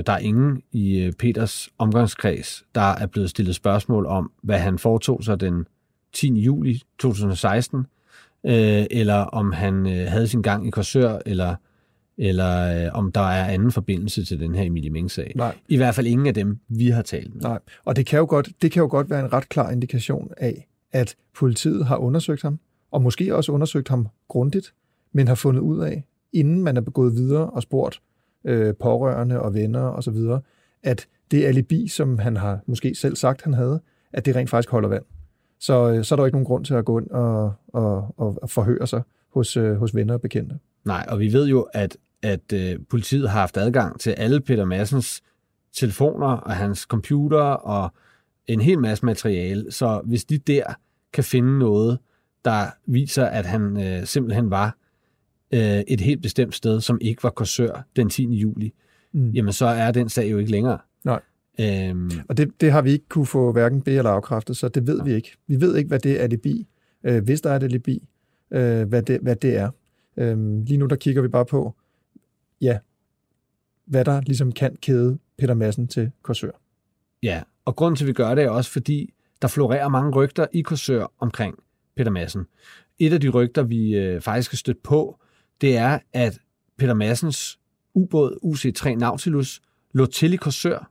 der 0.06 0.12
er 0.12 0.18
ingen 0.18 0.62
i 0.72 0.98
øh, 0.98 1.12
Peters 1.12 1.68
omgangskreds, 1.78 2.64
der 2.74 2.80
er 2.80 3.06
blevet 3.06 3.30
stillet 3.30 3.54
spørgsmål 3.54 4.06
om, 4.06 4.32
hvad 4.42 4.58
han 4.58 4.78
foretog 4.78 5.24
sig 5.24 5.40
den 5.40 5.66
10. 6.12 6.32
juli 6.40 6.82
2016, 6.98 7.78
øh, 8.44 8.86
eller 8.90 9.14
om 9.14 9.52
han 9.52 9.86
øh, 9.86 10.06
havde 10.10 10.28
sin 10.28 10.42
gang 10.42 10.66
i 10.66 10.70
Korsør, 10.70 11.18
eller, 11.26 11.54
eller 12.18 12.84
øh, 12.86 12.94
om 12.94 13.12
der 13.12 13.20
er 13.20 13.44
anden 13.44 13.72
forbindelse 13.72 14.24
til 14.24 14.40
den 14.40 14.54
her 14.54 14.62
Emilie 14.62 14.90
Ming-sag. 14.90 15.32
Nej. 15.36 15.56
I 15.68 15.76
hvert 15.76 15.94
fald 15.94 16.06
ingen 16.06 16.26
af 16.26 16.34
dem, 16.34 16.58
vi 16.68 16.88
har 16.88 17.02
talt 17.02 17.34
med. 17.34 17.42
Nej, 17.42 17.58
og 17.84 17.96
det 17.96 18.06
kan, 18.06 18.18
jo 18.18 18.26
godt, 18.28 18.48
det 18.62 18.72
kan 18.72 18.80
jo 18.80 18.88
godt 18.88 19.10
være 19.10 19.20
en 19.20 19.32
ret 19.32 19.48
klar 19.48 19.70
indikation 19.70 20.30
af, 20.36 20.68
at 20.92 21.16
politiet 21.34 21.86
har 21.86 21.96
undersøgt 21.96 22.42
ham, 22.42 22.58
og 22.90 23.02
måske 23.02 23.36
også 23.36 23.52
undersøgt 23.52 23.88
ham 23.88 24.08
grundigt, 24.28 24.74
men 25.12 25.28
har 25.28 25.34
fundet 25.34 25.60
ud 25.60 25.80
af, 25.80 26.04
inden 26.32 26.62
man 26.62 26.76
er 26.76 26.80
gået 26.80 27.14
videre 27.14 27.50
og 27.50 27.62
spurgt 27.62 28.00
øh, 28.44 28.74
pårørende 28.74 29.40
og 29.40 29.54
venner 29.54 29.80
osv., 29.80 30.16
og 30.16 30.42
at 30.82 31.06
det 31.30 31.44
alibi, 31.44 31.88
som 31.88 32.18
han 32.18 32.36
har 32.36 32.60
måske 32.66 32.94
selv 32.94 33.16
sagt, 33.16 33.42
han 33.42 33.54
havde, 33.54 33.80
at 34.12 34.26
det 34.26 34.36
rent 34.36 34.50
faktisk 34.50 34.70
holder 34.70 34.88
vand. 34.88 35.04
Så, 35.60 35.92
øh, 35.92 36.04
så 36.04 36.14
er 36.14 36.16
der 36.16 36.26
ikke 36.26 36.36
nogen 36.36 36.46
grund 36.46 36.64
til 36.64 36.74
at 36.74 36.84
gå 36.84 36.98
ind 36.98 37.10
og, 37.10 37.52
og, 37.68 38.14
og 38.16 38.50
forhøre 38.50 38.86
sig 38.86 39.02
hos, 39.34 39.56
øh, 39.56 39.76
hos 39.76 39.94
venner 39.94 40.14
og 40.14 40.20
bekendte. 40.20 40.58
Nej, 40.84 41.06
og 41.08 41.18
vi 41.18 41.32
ved 41.32 41.46
jo, 41.48 41.66
at, 41.72 41.96
at 42.22 42.52
øh, 42.52 42.78
politiet 42.90 43.30
har 43.30 43.40
haft 43.40 43.56
adgang 43.56 44.00
til 44.00 44.10
alle 44.10 44.40
Peter 44.40 44.64
Massens 44.64 45.22
telefoner 45.72 46.26
og 46.26 46.52
hans 46.52 46.80
computer 46.80 47.42
og 47.42 47.92
en 48.46 48.60
hel 48.60 48.78
masse 48.78 49.06
materiale. 49.06 49.72
Så 49.72 50.00
hvis 50.04 50.24
de 50.24 50.38
der 50.38 50.64
kan 51.12 51.24
finde 51.24 51.58
noget, 51.58 51.98
der 52.44 52.66
viser, 52.86 53.24
at 53.24 53.46
han 53.46 53.76
øh, 53.86 54.06
simpelthen 54.06 54.50
var 54.50 54.76
øh, 55.52 55.80
et 55.88 56.00
helt 56.00 56.22
bestemt 56.22 56.54
sted, 56.54 56.80
som 56.80 56.98
ikke 57.00 57.22
var 57.22 57.30
Korsør 57.30 57.86
den 57.96 58.10
10. 58.10 58.34
juli, 58.34 58.72
mm. 59.12 59.30
jamen 59.30 59.52
så 59.52 59.66
er 59.66 59.90
den 59.90 60.08
sag 60.08 60.30
jo 60.30 60.38
ikke 60.38 60.50
længere. 60.50 60.78
Nej. 61.04 61.20
Øhm, 61.60 62.10
og 62.28 62.36
det, 62.36 62.60
det 62.60 62.72
har 62.72 62.82
vi 62.82 62.90
ikke 62.90 63.08
kunne 63.08 63.26
få 63.26 63.52
hverken 63.52 63.82
be- 63.82 63.90
eller 63.90 64.10
afkræftet, 64.10 64.56
så 64.56 64.68
det 64.68 64.86
ved 64.86 64.96
nej. 64.96 65.04
vi 65.04 65.14
ikke. 65.14 65.36
Vi 65.46 65.60
ved 65.60 65.76
ikke, 65.76 65.88
hvad 65.88 65.98
det 65.98 66.20
er 66.20 66.22
alibi, 66.22 66.68
øh, 67.04 67.24
hvis 67.24 67.40
der 67.40 67.50
er 67.50 67.56
et 67.56 67.62
alibi, 67.62 68.08
øh, 68.50 68.88
hvad, 68.88 69.02
det, 69.02 69.20
hvad 69.20 69.36
det 69.36 69.56
er. 69.56 69.70
Øh, 70.16 70.38
lige 70.66 70.76
nu 70.76 70.86
der 70.86 70.96
kigger 70.96 71.22
vi 71.22 71.28
bare 71.28 71.46
på, 71.46 71.74
ja, 72.60 72.78
hvad 73.86 74.04
der 74.04 74.20
ligesom 74.20 74.52
kan 74.52 74.76
kæde 74.82 75.18
Peter 75.38 75.54
Madsen 75.54 75.88
til 75.88 76.10
Korsør. 76.22 76.50
Ja, 77.22 77.42
og 77.64 77.76
grunden 77.76 77.96
til, 77.96 78.04
at 78.04 78.08
vi 78.08 78.12
gør 78.12 78.34
det, 78.34 78.44
er 78.44 78.50
også 78.50 78.70
fordi, 78.70 79.14
der 79.42 79.48
florerer 79.48 79.88
mange 79.88 80.12
rygter 80.12 80.46
i 80.52 80.60
Korsør 80.60 81.12
omkring 81.18 81.54
Peter 81.96 82.10
Madsen. 82.10 82.46
Et 82.98 83.12
af 83.12 83.20
de 83.20 83.28
rygter, 83.28 83.62
vi 83.62 83.96
øh, 83.96 84.20
faktisk 84.20 84.50
har 84.50 84.56
stødt 84.56 84.82
på, 84.82 85.20
det 85.60 85.76
er, 85.76 85.98
at 86.12 86.38
Peter 86.78 86.94
Massens 86.94 87.58
ubåd 87.94 88.38
UC-3 88.44 88.88
Nautilus 88.88 89.60
lå 89.92 90.06
til 90.06 90.32
i 90.32 90.36
Korsør 90.36 90.90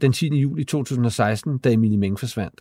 den 0.00 0.12
10. 0.12 0.26
juli 0.26 0.64
2016, 0.64 1.58
da 1.58 1.72
Emilie 1.72 1.98
Meng 1.98 2.18
forsvandt. 2.18 2.60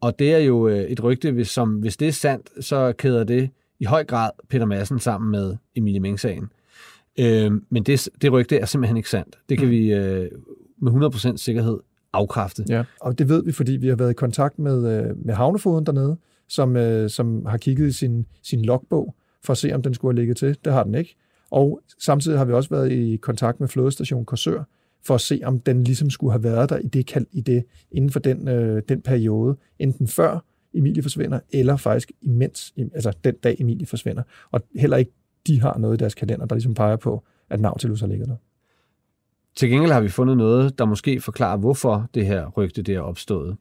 Og 0.00 0.18
det 0.18 0.34
er 0.34 0.38
jo 0.38 0.68
øh, 0.68 0.80
et 0.80 1.04
rygte, 1.04 1.32
hvis, 1.32 1.48
som 1.48 1.74
hvis 1.74 1.96
det 1.96 2.08
er 2.08 2.12
sandt, 2.12 2.64
så 2.64 2.92
kæder 2.98 3.24
det 3.24 3.50
i 3.80 3.84
høj 3.84 4.04
grad 4.04 4.30
Peter 4.48 4.66
Madsen 4.66 4.98
sammen 4.98 5.30
med 5.30 5.56
Emilie 5.76 6.00
Meng-sagen. 6.00 6.50
Øh, 7.18 7.52
men 7.70 7.82
det, 7.82 8.08
det 8.22 8.32
rygte 8.32 8.58
er 8.58 8.66
simpelthen 8.66 8.96
ikke 8.96 9.10
sandt. 9.10 9.38
Det 9.48 9.58
kan 9.58 9.66
mm. 9.66 9.70
vi 9.70 9.92
øh, 9.92 10.30
med 10.78 10.92
100% 10.92 11.36
sikkerhed 11.36 11.78
afkræfte. 12.12 12.64
Ja, 12.68 12.84
og 13.00 13.18
det 13.18 13.28
ved 13.28 13.44
vi, 13.44 13.52
fordi 13.52 13.72
vi 13.72 13.88
har 13.88 13.96
været 13.96 14.10
i 14.10 14.14
kontakt 14.14 14.58
med, 14.58 14.98
øh, 14.98 15.26
med 15.26 15.34
havnefoden 15.34 15.86
dernede, 15.86 16.16
som, 16.48 16.76
øh, 16.76 17.10
som 17.10 17.46
har 17.46 17.58
kigget 17.58 17.88
i 17.88 17.92
sin, 17.92 18.26
sin 18.42 18.64
logbog, 18.64 19.14
for 19.44 19.52
at 19.52 19.58
se, 19.58 19.72
om 19.72 19.82
den 19.82 19.94
skulle 19.94 20.14
have 20.14 20.20
ligget 20.20 20.36
til. 20.36 20.56
Det 20.64 20.72
har 20.72 20.84
den 20.84 20.94
ikke. 20.94 21.16
Og 21.50 21.80
samtidig 21.98 22.38
har 22.38 22.44
vi 22.44 22.52
også 22.52 22.70
været 22.70 22.92
i 22.92 23.16
kontakt 23.16 23.60
med 23.60 23.68
flådestation 23.68 24.24
Korsør, 24.24 24.62
for 25.06 25.14
at 25.14 25.20
se, 25.20 25.40
om 25.44 25.60
den 25.60 25.84
ligesom 25.84 26.10
skulle 26.10 26.32
have 26.32 26.42
været 26.42 26.70
der 26.70 26.78
i 26.78 26.88
det, 26.88 27.26
i 27.32 27.40
det, 27.40 27.64
inden 27.92 28.10
for 28.10 28.20
den, 28.20 28.48
øh, 28.48 28.82
den 28.88 29.02
periode, 29.02 29.56
enten 29.78 30.06
før 30.06 30.44
Emilie 30.74 31.02
forsvinder, 31.02 31.40
eller 31.52 31.76
faktisk 31.76 32.12
imens, 32.22 32.74
altså 32.94 33.12
den 33.24 33.34
dag 33.34 33.56
Emilie 33.60 33.86
forsvinder. 33.86 34.22
Og 34.50 34.60
heller 34.76 34.96
ikke 34.96 35.12
de 35.46 35.60
har 35.60 35.78
noget 35.78 35.94
i 35.94 35.98
deres 35.98 36.14
kalender, 36.14 36.46
der 36.46 36.54
ligesom 36.54 36.74
peger 36.74 36.96
på, 36.96 37.24
at 37.50 37.60
Nautilus 37.60 38.00
har 38.00 38.06
ligget 38.06 38.28
der. 38.28 38.36
Til 39.56 39.70
gengæld 39.70 39.92
har 39.92 40.00
vi 40.00 40.08
fundet 40.08 40.36
noget, 40.36 40.78
der 40.78 40.84
måske 40.84 41.20
forklarer, 41.20 41.56
hvorfor 41.56 42.06
det 42.14 42.26
her 42.26 42.48
rygte 42.48 42.82
det 42.82 42.94
er 42.94 43.00
opstået. 43.00 43.56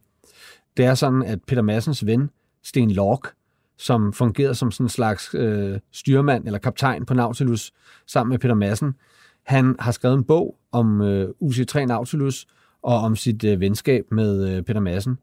Det 0.78 0.86
er 0.86 0.96
sådan, 0.96 1.24
at 1.24 1.40
Peter 1.48 1.62
Massens 1.62 2.06
ven, 2.06 2.30
Sten 2.64 2.92
Lork, 2.92 3.34
som 3.78 4.14
fungerede 4.14 4.56
som 4.56 4.72
sådan 4.72 4.86
en 4.86 4.90
slags 4.90 5.36
øh, 5.36 5.80
styrmand 5.92 6.46
eller 6.46 6.60
kaptajn 6.60 7.06
på 7.06 7.14
Nautilus 7.14 7.72
sammen 8.08 8.30
med 8.30 8.40
Peter 8.40 8.56
Madsen. 8.56 8.94
han 9.44 9.76
har 9.80 9.92
skrevet 9.92 10.18
en 10.18 10.24
bog 10.24 10.58
om 10.72 11.02
øh, 11.02 11.30
UC3 11.42 11.86
Nautilus 11.86 12.48
og 12.84 12.98
om 12.98 13.16
sit 13.16 13.44
øh, 13.44 13.60
venskab 13.60 14.06
med 14.12 14.50
øh, 14.50 14.64
Peter 14.64 14.80
Madsen. 14.80 15.18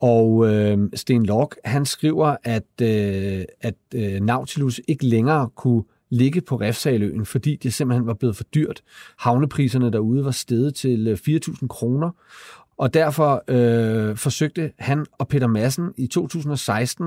Og 0.00 0.54
øh, 0.54 0.78
Sten 0.94 1.26
Lok, 1.26 1.56
han 1.64 1.86
skriver, 1.86 2.36
at, 2.44 2.82
øh, 2.82 3.44
at 3.60 3.74
øh, 3.94 4.20
Nautilus 4.20 4.80
ikke 4.88 5.06
længere 5.06 5.50
kunne 5.56 5.82
ligge 6.10 6.40
på 6.40 6.56
Refsaløen, 6.56 7.26
fordi 7.26 7.56
det 7.56 7.74
simpelthen 7.74 8.06
var 8.06 8.14
blevet 8.14 8.36
for 8.36 8.44
dyrt. 8.44 8.82
Havnepriserne 9.18 9.92
derude 9.92 10.24
var 10.24 10.30
steget 10.30 10.74
til 10.74 11.08
øh, 11.08 11.18
4.000 11.28 11.66
kroner, 11.66 12.10
og 12.76 12.94
derfor 12.94 13.44
øh, 13.48 14.16
forsøgte 14.16 14.72
han 14.78 15.06
og 15.12 15.28
Peter 15.28 15.46
Madsen 15.46 15.92
i 15.96 16.06
2016 16.06 17.06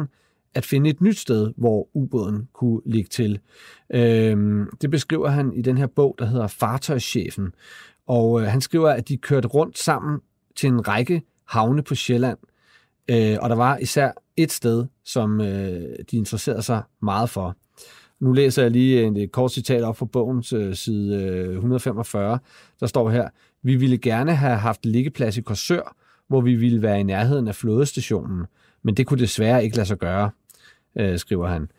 at 0.55 0.65
finde 0.65 0.89
et 0.89 1.01
nyt 1.01 1.17
sted, 1.17 1.53
hvor 1.57 1.87
ubåden 1.93 2.47
kunne 2.53 2.81
ligge 2.85 3.09
til. 3.09 3.39
Øh, 3.93 4.65
det 4.81 4.91
beskriver 4.91 5.29
han 5.29 5.53
i 5.53 5.61
den 5.61 5.77
her 5.77 5.87
bog, 5.87 6.15
der 6.19 6.25
hedder 6.25 6.47
Fartøjschefen. 6.47 7.53
Og 8.07 8.41
øh, 8.41 8.47
han 8.47 8.61
skriver, 8.61 8.89
at 8.89 9.09
de 9.09 9.17
kørte 9.17 9.47
rundt 9.47 9.77
sammen 9.77 10.19
til 10.55 10.67
en 10.67 10.87
række 10.87 11.21
havne 11.47 11.83
på 11.83 11.95
Sjælland. 11.95 12.37
Øh, 13.09 13.37
og 13.41 13.49
der 13.49 13.55
var 13.55 13.77
især 13.77 14.11
et 14.37 14.51
sted, 14.51 14.85
som 15.03 15.41
øh, 15.41 15.95
de 16.11 16.17
interesserede 16.17 16.61
sig 16.61 16.81
meget 17.01 17.29
for. 17.29 17.55
Nu 18.19 18.31
læser 18.31 18.61
jeg 18.61 18.71
lige 18.71 19.03
en, 19.03 19.17
et 19.17 19.31
kort 19.31 19.51
citat 19.51 19.83
op 19.83 19.97
fra 19.97 20.05
bogens 20.05 20.53
øh, 20.53 20.75
side 20.75 21.23
øh, 21.23 21.53
145. 21.53 22.39
Der 22.79 22.87
står 22.87 23.09
her, 23.09 23.29
vi 23.63 23.75
ville 23.75 23.97
gerne 23.97 24.35
have 24.35 24.57
haft 24.57 24.85
liggeplads 24.85 25.37
i 25.37 25.41
Korsør, 25.41 25.95
hvor 26.27 26.41
vi 26.41 26.55
ville 26.55 26.81
være 26.81 26.99
i 26.99 27.03
nærheden 27.03 27.47
af 27.47 27.55
flådestationen, 27.55 28.45
men 28.83 28.97
det 28.97 29.07
kunne 29.07 29.19
desværre 29.19 29.63
ikke 29.63 29.75
lade 29.75 29.87
sig 29.87 29.97
gøre, 29.97 30.29
øh, 30.95 31.17
skriver 31.17 31.47
han. 31.47 31.71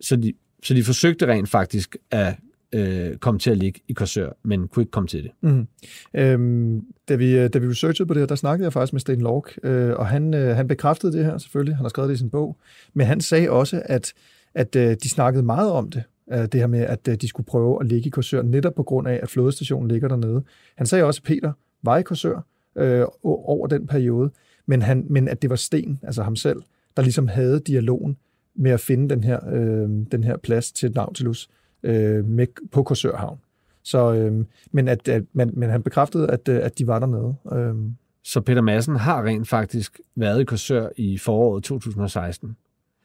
Så 0.00 0.16
de, 0.16 0.32
så 0.62 0.74
de 0.74 0.84
forsøgte 0.84 1.26
rent 1.26 1.48
faktisk 1.48 1.96
at 2.10 2.34
øh, 2.72 3.16
komme 3.16 3.40
til 3.40 3.50
at 3.50 3.58
ligge 3.58 3.80
i 3.88 3.92
Korsør, 3.92 4.30
men 4.42 4.68
kunne 4.68 4.82
ikke 4.82 4.90
komme 4.90 5.06
til 5.06 5.22
det. 5.22 5.30
Mm. 5.40 5.66
Øhm, 6.14 6.84
da, 7.08 7.14
vi, 7.14 7.38
øh, 7.38 7.48
da 7.48 7.58
vi 7.58 7.68
researchede 7.68 8.06
på 8.06 8.14
det 8.14 8.20
her, 8.20 8.26
der 8.26 8.34
snakkede 8.34 8.64
jeg 8.64 8.72
faktisk 8.72 8.92
med 8.92 9.00
Sten 9.00 9.20
Lork, 9.20 9.58
øh, 9.62 9.92
og 9.96 10.06
han, 10.06 10.34
øh, 10.34 10.56
han 10.56 10.68
bekræftede 10.68 11.12
det 11.12 11.24
her 11.24 11.38
selvfølgelig, 11.38 11.76
han 11.76 11.84
har 11.84 11.88
skrevet 11.88 12.08
det 12.08 12.14
i 12.14 12.18
sin 12.18 12.30
bog, 12.30 12.56
men 12.94 13.06
han 13.06 13.20
sagde 13.20 13.50
også, 13.50 13.82
at 13.84 14.12
at 14.54 14.76
øh, 14.76 14.96
de 15.02 15.08
snakkede 15.08 15.42
meget 15.42 15.70
om 15.70 15.90
det, 15.90 16.02
øh, 16.32 16.42
det 16.42 16.54
her 16.54 16.66
med, 16.66 16.80
at 16.80 17.08
øh, 17.08 17.16
de 17.16 17.28
skulle 17.28 17.46
prøve 17.46 17.80
at 17.80 17.86
ligge 17.86 18.06
i 18.06 18.10
Korsør, 18.10 18.42
netop 18.42 18.74
på 18.74 18.82
grund 18.82 19.08
af, 19.08 19.20
at 19.22 19.30
flådestationen 19.30 19.88
ligger 19.88 20.08
dernede. 20.08 20.44
Han 20.76 20.86
sagde 20.86 21.04
også, 21.04 21.20
at 21.24 21.26
Peter 21.26 21.52
var 21.82 21.98
i 21.98 22.02
Korsør 22.02 22.40
øh, 22.76 23.04
over 23.22 23.66
den 23.66 23.86
periode, 23.86 24.30
men, 24.66 24.82
han, 24.82 25.06
men 25.10 25.28
at 25.28 25.42
det 25.42 25.50
var 25.50 25.56
Sten, 25.56 26.00
altså 26.02 26.22
ham 26.22 26.36
selv, 26.36 26.62
der 26.96 27.02
ligesom 27.02 27.28
havde 27.28 27.60
dialogen 27.60 28.16
med 28.54 28.70
at 28.70 28.80
finde 28.80 29.08
den 29.08 29.24
her, 29.24 29.48
øh, 29.52 29.88
den 30.12 30.24
her 30.24 30.36
plads 30.36 30.72
til 30.72 30.92
Nautilus 30.94 31.48
øh, 31.82 32.24
med, 32.24 32.46
på 32.72 32.82
Korsør 32.82 33.16
Havn. 33.16 33.38
Så, 33.82 34.12
øh, 34.12 34.44
men, 34.72 34.88
at, 34.88 35.08
at, 35.08 35.24
men, 35.32 35.50
men 35.54 35.70
han 35.70 35.82
bekræftede, 35.82 36.30
at, 36.30 36.48
øh, 36.48 36.60
at 36.62 36.78
de 36.78 36.86
var 36.86 36.98
dernede. 36.98 37.34
Øh. 37.52 37.74
Så 38.24 38.40
Peter 38.40 38.60
Madsen 38.60 38.96
har 38.96 39.24
rent 39.24 39.48
faktisk 39.48 40.00
været 40.16 40.40
i 40.40 40.44
Korsør 40.44 40.88
i 40.96 41.18
foråret 41.18 41.64
2016? 41.64 42.56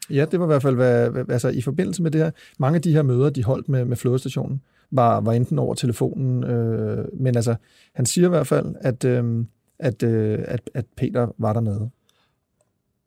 Ja, 0.10 0.25
det 0.32 0.39
var 0.39 0.46
i 0.46 0.48
hvert 0.48 0.62
fald, 0.62 0.75
hvad, 0.75 1.25
altså 1.29 1.50
i 1.50 1.62
forbindelse 1.62 2.03
med 2.03 2.12
det 2.12 2.22
her, 2.22 2.32
mange 2.60 2.75
af 2.75 2.82
de 2.82 2.94
her 2.94 3.01
møder, 3.01 3.29
de 3.29 3.44
holdt 3.44 3.70
med, 3.70 3.86
med 3.86 3.98
flådestationen, 3.98 4.62
var, 4.91 5.21
var 5.21 5.34
enten 5.34 5.60
over 5.60 5.76
telefonen, 5.76 6.43
øh, 6.43 7.06
men 7.13 7.36
altså, 7.36 7.56
han 7.93 8.06
siger 8.06 8.28
i 8.28 8.30
hvert 8.30 8.47
fald, 8.47 8.76
at, 8.82 9.06
øh, 9.06 9.45
at, 9.80 10.04
øh, 10.04 10.39
at, 10.47 10.69
at 10.73 10.86
Peter 10.97 11.28
var 11.38 11.54
dernede. 11.54 11.89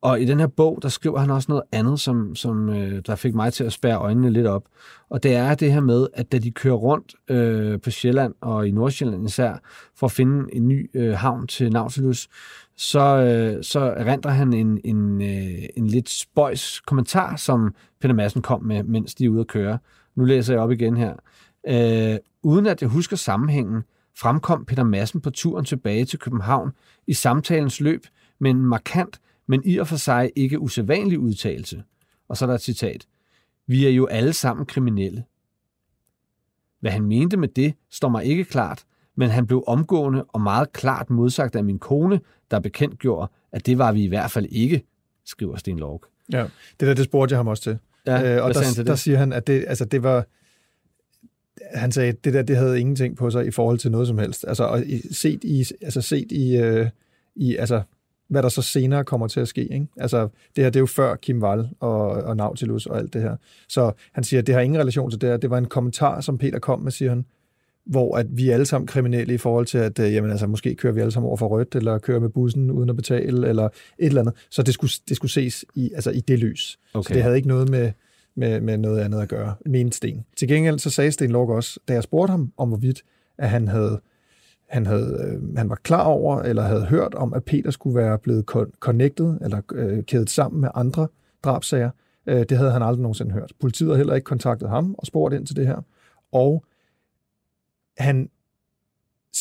Og 0.01 0.21
i 0.21 0.25
den 0.25 0.39
her 0.39 0.47
bog, 0.47 0.79
der 0.81 0.89
skriver 0.89 1.19
han 1.19 1.29
også 1.29 1.45
noget 1.49 1.63
andet, 1.71 1.99
som, 1.99 2.35
som 2.35 2.69
øh, 2.69 3.01
der 3.07 3.15
fik 3.15 3.35
mig 3.35 3.53
til 3.53 3.63
at 3.63 3.73
spære 3.73 3.97
øjnene 3.97 4.29
lidt 4.29 4.47
op. 4.47 4.63
Og 5.09 5.23
det 5.23 5.35
er 5.35 5.55
det 5.55 5.73
her 5.73 5.79
med, 5.79 6.07
at 6.13 6.31
da 6.31 6.37
de 6.37 6.51
kører 6.51 6.75
rundt 6.75 7.15
øh, 7.29 7.81
på 7.81 7.91
Sjælland 7.91 8.33
og 8.41 8.67
i 8.67 8.71
Nordsjælland 8.71 9.27
især, 9.27 9.53
for 9.95 10.07
at 10.07 10.11
finde 10.11 10.55
en 10.55 10.67
ny 10.67 10.89
øh, 10.93 11.13
havn 11.13 11.47
til 11.47 11.71
Nautilus, 11.71 12.27
så, 12.77 12.99
øh, 12.99 13.63
så 13.63 13.79
erindrer 13.79 14.31
han 14.31 14.53
en, 14.53 14.79
en, 14.83 15.21
øh, 15.21 15.63
en 15.77 15.87
lidt 15.87 16.09
spøjs 16.09 16.79
kommentar, 16.79 17.35
som 17.35 17.75
Peter 18.01 18.13
Madsen 18.13 18.41
kom 18.41 18.63
med, 18.63 18.83
mens 18.83 19.15
de 19.15 19.25
er 19.25 19.29
ude 19.29 19.39
at 19.39 19.47
køre. 19.47 19.77
Nu 20.15 20.25
læser 20.25 20.53
jeg 20.53 20.61
op 20.61 20.71
igen 20.71 20.97
her. 20.97 21.13
Øh, 21.67 22.17
uden 22.43 22.65
at 22.65 22.81
jeg 22.81 22.89
husker 22.89 23.15
sammenhængen, 23.15 23.81
fremkom 24.17 24.65
Peter 24.65 24.83
Madsen 24.83 25.21
på 25.21 25.29
turen 25.29 25.65
tilbage 25.65 26.05
til 26.05 26.19
København 26.19 26.71
i 27.07 27.13
samtalens 27.13 27.79
løb 27.79 28.05
med 28.39 28.51
en 28.51 28.61
markant, 28.61 29.19
men 29.51 29.61
i 29.65 29.77
og 29.77 29.87
for 29.87 29.95
sig 29.95 30.31
ikke 30.35 30.59
usædvanlig 30.59 31.19
udtalelse. 31.19 31.83
Og 32.27 32.37
så 32.37 32.45
er 32.45 32.47
der 32.47 32.55
et 32.55 32.61
citat. 32.61 33.07
Vi 33.67 33.85
er 33.85 33.89
jo 33.89 34.05
alle 34.05 34.33
sammen 34.33 34.65
kriminelle. 34.65 35.23
Hvad 36.79 36.91
han 36.91 37.05
mente 37.05 37.37
med 37.37 37.47
det, 37.47 37.73
står 37.89 38.09
mig 38.09 38.25
ikke 38.25 38.45
klart, 38.45 38.83
men 39.15 39.29
han 39.29 39.47
blev 39.47 39.63
omgående 39.67 40.23
og 40.23 40.41
meget 40.41 40.73
klart 40.73 41.09
modsagt 41.09 41.55
af 41.55 41.63
min 41.63 41.79
kone, 41.79 42.19
der 42.51 42.59
bekendtgjorde, 42.59 43.31
at 43.51 43.65
det 43.65 43.77
var 43.77 43.91
vi 43.91 44.03
i 44.03 44.07
hvert 44.07 44.31
fald 44.31 44.45
ikke, 44.45 44.83
skriver 45.25 45.57
Sten 45.57 45.79
Lork. 45.79 46.01
Ja, 46.31 46.47
det 46.79 46.87
der, 46.87 46.93
det 46.93 47.05
spurgte 47.05 47.33
jeg 47.33 47.39
ham 47.39 47.47
også 47.47 47.63
til. 47.63 47.77
Ja, 48.07 48.35
øh, 48.35 48.43
og 48.43 48.53
der, 48.53 48.61
det? 48.75 48.87
der 48.87 48.95
siger 48.95 49.17
han, 49.17 49.33
at 49.33 49.47
det, 49.47 49.65
altså, 49.67 49.85
det 49.85 50.03
var... 50.03 50.25
Han 51.73 51.91
sagde, 51.91 52.09
at 52.09 52.23
det 52.23 52.33
der, 52.33 52.41
det 52.41 52.57
havde 52.57 52.79
ingenting 52.79 53.17
på 53.17 53.29
sig 53.29 53.45
i 53.45 53.51
forhold 53.51 53.77
til 53.77 53.91
noget 53.91 54.07
som 54.07 54.17
helst. 54.17 54.45
Altså, 54.47 54.63
og 54.63 54.83
set 55.11 55.43
i, 55.43 55.65
altså 55.81 56.01
set 56.01 56.31
i, 56.31 56.57
øh, 56.57 56.89
i 57.35 57.55
altså, 57.55 57.81
hvad 58.31 58.43
der 58.43 58.49
så 58.49 58.61
senere 58.61 59.03
kommer 59.03 59.27
til 59.27 59.39
at 59.39 59.47
ske. 59.47 59.73
Ikke? 59.73 59.87
Altså, 59.97 60.27
det 60.55 60.63
her, 60.63 60.69
det 60.69 60.75
er 60.75 60.79
jo 60.79 60.85
før 60.85 61.15
Kim 61.15 61.43
Wall 61.43 61.69
og, 61.79 62.09
og 62.09 62.37
Nautilus 62.37 62.85
og 62.85 62.97
alt 62.97 63.13
det 63.13 63.21
her. 63.21 63.35
Så 63.69 63.91
han 64.13 64.23
siger, 64.23 64.41
at 64.41 64.47
det 64.47 64.55
har 64.55 64.61
ingen 64.61 64.79
relation 64.79 65.11
til 65.11 65.21
det 65.21 65.29
her. 65.29 65.37
Det 65.37 65.49
var 65.49 65.57
en 65.57 65.65
kommentar, 65.65 66.21
som 66.21 66.37
Peter 66.37 66.59
kom 66.59 66.79
med, 66.79 66.91
siger 66.91 67.09
han, 67.09 67.25
hvor 67.85 68.17
at 68.17 68.27
vi 68.29 68.49
er 68.49 68.53
alle 68.53 68.65
sammen 68.65 68.87
kriminelle 68.87 69.33
i 69.33 69.37
forhold 69.37 69.65
til, 69.65 69.77
at 69.77 69.99
øh, 69.99 70.13
jamen, 70.13 70.31
altså, 70.31 70.47
måske 70.47 70.75
kører 70.75 70.93
vi 70.93 70.99
alle 71.01 71.11
sammen 71.11 71.27
over 71.27 71.37
for 71.37 71.47
rødt, 71.47 71.75
eller 71.75 71.97
kører 71.97 72.19
med 72.19 72.29
bussen 72.29 72.71
uden 72.71 72.89
at 72.89 72.95
betale, 72.95 73.47
eller 73.47 73.65
et 73.65 73.71
eller 73.97 74.21
andet. 74.21 74.33
Så 74.49 74.63
det 74.63 74.73
skulle, 74.73 74.91
det 75.09 75.17
skulle 75.17 75.31
ses 75.31 75.65
i, 75.75 75.91
altså, 75.95 76.11
i 76.11 76.19
det 76.19 76.39
lys. 76.39 76.79
Okay. 76.93 77.07
Så 77.07 77.13
det 77.13 77.23
havde 77.23 77.35
ikke 77.35 77.47
noget 77.47 77.69
med, 77.69 77.91
med, 78.35 78.61
med 78.61 78.77
noget 78.77 78.99
andet 78.99 79.21
at 79.21 79.29
gøre, 79.29 79.55
mente 79.65 79.97
Sten. 79.97 80.25
Til 80.37 80.47
gengæld 80.47 80.79
så 80.79 80.89
sagde 80.89 81.11
Sten 81.11 81.31
Lok 81.31 81.49
også, 81.49 81.79
da 81.87 81.93
jeg 81.93 82.03
spurgte 82.03 82.31
ham 82.31 82.51
om 82.57 82.67
hvorvidt, 82.67 83.03
at 83.37 83.49
han 83.49 83.67
havde 83.67 84.01
han, 84.71 84.85
havde, 84.85 85.39
øh, 85.43 85.57
han 85.57 85.69
var 85.69 85.75
klar 85.75 86.03
over, 86.03 86.41
eller 86.41 86.63
havde 86.63 86.85
hørt 86.85 87.13
om, 87.13 87.33
at 87.33 87.43
Peter 87.43 87.71
skulle 87.71 87.95
være 87.95 88.17
blevet 88.17 88.45
connected, 88.79 89.37
eller 89.41 89.61
øh, 89.73 90.03
kædet 90.03 90.29
sammen 90.29 90.61
med 90.61 90.69
andre 90.75 91.07
drabsager. 91.43 91.89
Øh, 92.27 92.45
det 92.49 92.57
havde 92.57 92.71
han 92.71 92.81
aldrig 92.81 93.01
nogensinde 93.01 93.31
hørt. 93.31 93.51
Politiet 93.59 93.89
havde 93.89 93.97
heller 93.97 94.15
ikke 94.15 94.25
kontaktet 94.25 94.69
ham 94.69 94.95
og 94.97 95.05
spurgt 95.05 95.33
ind 95.33 95.45
til 95.45 95.55
det 95.55 95.67
her. 95.67 95.81
Og 96.31 96.65
han 97.97 98.29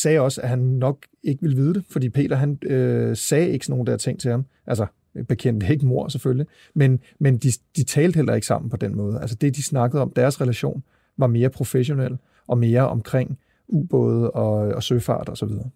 sagde 0.02 0.20
også, 0.20 0.40
at 0.40 0.48
han 0.48 0.58
nok 0.58 1.06
ikke 1.22 1.42
ville 1.42 1.56
vide 1.56 1.74
det, 1.74 1.84
fordi 1.90 2.08
Peter 2.08 2.36
han 2.36 2.58
øh, 2.62 3.16
sagde 3.16 3.50
ikke 3.50 3.66
sådan 3.66 3.78
nogle 3.78 3.90
der 3.90 3.96
ting 3.96 4.20
til 4.20 4.30
ham. 4.30 4.44
Altså, 4.66 4.86
bekendte 5.28 5.72
ikke 5.72 5.86
mor 5.86 6.08
selvfølgelig, 6.08 6.46
men, 6.74 7.00
men 7.18 7.36
de, 7.36 7.48
de 7.76 7.84
talte 7.84 8.16
heller 8.16 8.34
ikke 8.34 8.46
sammen 8.46 8.70
på 8.70 8.76
den 8.76 8.96
måde. 8.96 9.20
Altså 9.20 9.36
det, 9.36 9.56
de 9.56 9.62
snakkede 9.62 10.02
om, 10.02 10.12
deres 10.16 10.40
relation, 10.40 10.82
var 11.16 11.26
mere 11.26 11.50
professionel 11.50 12.18
og 12.46 12.58
mere 12.58 12.88
omkring 12.88 13.38
ubåde 13.72 14.30
og, 14.30 14.52
og 14.52 14.82
søfart 14.82 15.28
og 15.28 15.36
så 15.36 15.46
videre. 15.46 15.70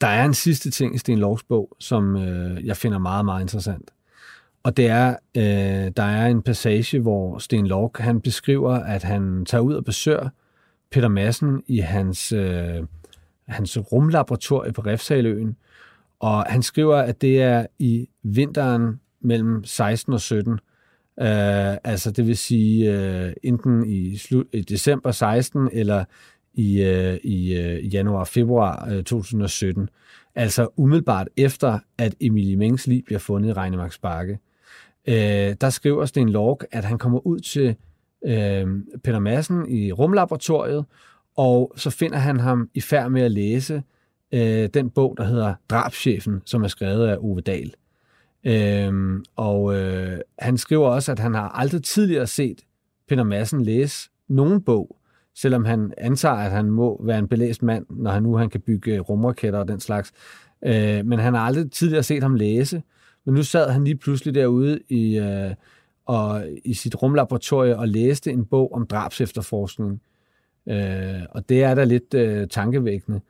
Der 0.00 0.06
er 0.06 0.24
en 0.24 0.34
sidste 0.34 0.70
ting 0.70 0.94
i 0.94 0.98
Sten 0.98 1.18
Lovs 1.18 1.42
bog, 1.42 1.76
som 1.80 2.16
øh, 2.16 2.66
jeg 2.66 2.76
finder 2.76 2.98
meget, 2.98 3.24
meget 3.24 3.42
interessant. 3.42 3.90
Og 4.62 4.76
det 4.76 4.86
er, 4.86 5.16
øh, 5.36 5.92
der 5.96 6.02
er 6.02 6.26
en 6.26 6.42
passage, 6.42 7.00
hvor 7.00 7.38
Sten 7.38 7.66
Lork, 7.66 7.98
han 7.98 8.20
beskriver, 8.20 8.72
at 8.72 9.02
han 9.02 9.44
tager 9.44 9.62
ud 9.62 9.74
og 9.74 9.84
besøger 9.84 10.28
Peter 10.90 11.08
Madsen 11.08 11.62
i 11.66 11.78
hans, 11.78 12.32
øh, 12.32 12.82
hans 13.48 13.78
rumlaboratorie 13.92 14.72
på 14.72 14.80
Refsaløen, 14.80 15.56
og 16.20 16.42
han 16.42 16.62
skriver, 16.62 16.96
at 16.96 17.20
det 17.20 17.42
er 17.42 17.66
i 17.78 18.08
vinteren 18.22 19.00
mellem 19.20 19.64
16 19.64 20.12
og 20.12 20.20
17, 20.20 20.58
øh, 21.20 21.76
altså 21.84 22.10
det 22.10 22.26
vil 22.26 22.36
sige 22.36 22.92
øh, 22.92 23.32
enten 23.42 23.86
i, 23.86 24.16
slut, 24.16 24.46
i 24.52 24.60
december 24.60 25.10
16 25.10 25.68
eller 25.72 26.04
i, 26.54 26.82
øh, 26.82 27.18
i 27.24 27.56
øh, 27.56 27.94
januar-februar 27.94 28.88
øh, 28.90 29.04
2017. 29.04 29.88
Altså 30.34 30.68
umiddelbart 30.76 31.28
efter, 31.36 31.78
at 31.98 32.14
Emilie 32.20 32.56
Mengs 32.56 32.86
liv 32.86 33.02
bliver 33.02 33.18
fundet 33.18 33.48
i 33.48 33.52
Regnemarks 33.52 33.98
Bakke. 33.98 34.38
Øh, 35.08 35.54
der 35.60 35.70
skriver 35.70 36.06
Sten 36.06 36.28
Lorg, 36.28 36.60
at 36.72 36.84
han 36.84 36.98
kommer 36.98 37.26
ud 37.26 37.40
til 37.40 37.76
øh, 38.26 38.66
Peter 39.04 39.18
Madsen 39.18 39.68
i 39.68 39.92
rumlaboratoriet, 39.92 40.84
Og 41.36 41.72
så 41.76 41.90
finder 41.90 42.18
han 42.18 42.40
ham 42.40 42.70
i 42.74 42.80
færd 42.80 43.10
med 43.10 43.22
at 43.22 43.30
læse 43.30 43.82
øh, 44.32 44.68
den 44.74 44.90
bog, 44.90 45.14
der 45.16 45.24
hedder 45.24 45.54
Drabschefen, 45.70 46.42
som 46.44 46.64
er 46.64 46.68
skrevet 46.68 47.08
af 47.08 47.16
Ove 47.20 47.40
Dahl. 47.40 47.74
Øhm, 48.46 49.24
og 49.36 49.74
øh, 49.74 50.18
han 50.38 50.58
skriver 50.58 50.88
også, 50.88 51.12
at 51.12 51.18
han 51.18 51.34
har 51.34 51.48
aldrig 51.48 51.82
tidligere 51.82 52.26
set 52.26 52.60
Peter 53.08 53.24
Madsen 53.24 53.62
læse 53.62 54.10
nogen 54.28 54.62
bog, 54.62 54.96
selvom 55.34 55.64
han 55.64 55.92
antager, 55.98 56.34
at 56.34 56.50
han 56.50 56.70
må 56.70 57.04
være 57.04 57.18
en 57.18 57.28
belæst 57.28 57.62
mand, 57.62 57.86
når 57.90 58.10
han 58.10 58.22
nu 58.22 58.36
han 58.36 58.50
kan 58.50 58.60
bygge 58.60 59.00
rumraketter 59.00 59.58
og 59.58 59.68
den 59.68 59.80
slags. 59.80 60.12
Øh, 60.64 61.06
men 61.06 61.18
han 61.18 61.34
har 61.34 61.40
aldrig 61.40 61.72
tidligere 61.72 62.02
set 62.02 62.22
ham 62.22 62.34
læse. 62.34 62.82
Men 63.24 63.34
nu 63.34 63.42
sad 63.42 63.70
han 63.70 63.84
lige 63.84 63.96
pludselig 63.96 64.34
derude 64.34 64.80
i, 64.88 65.18
øh, 65.18 65.54
og, 66.06 66.44
i 66.64 66.74
sit 66.74 67.02
rumlaboratorie 67.02 67.78
og 67.78 67.88
læste 67.88 68.30
en 68.30 68.44
bog 68.44 68.74
om 68.74 68.86
drabsefterforskning. 68.86 70.02
Øh, 70.68 71.22
og 71.30 71.48
det 71.48 71.62
er 71.62 71.74
da 71.74 71.84
lidt 71.84 72.14
øh, 72.14 72.48
tankevækkende. 72.48 73.20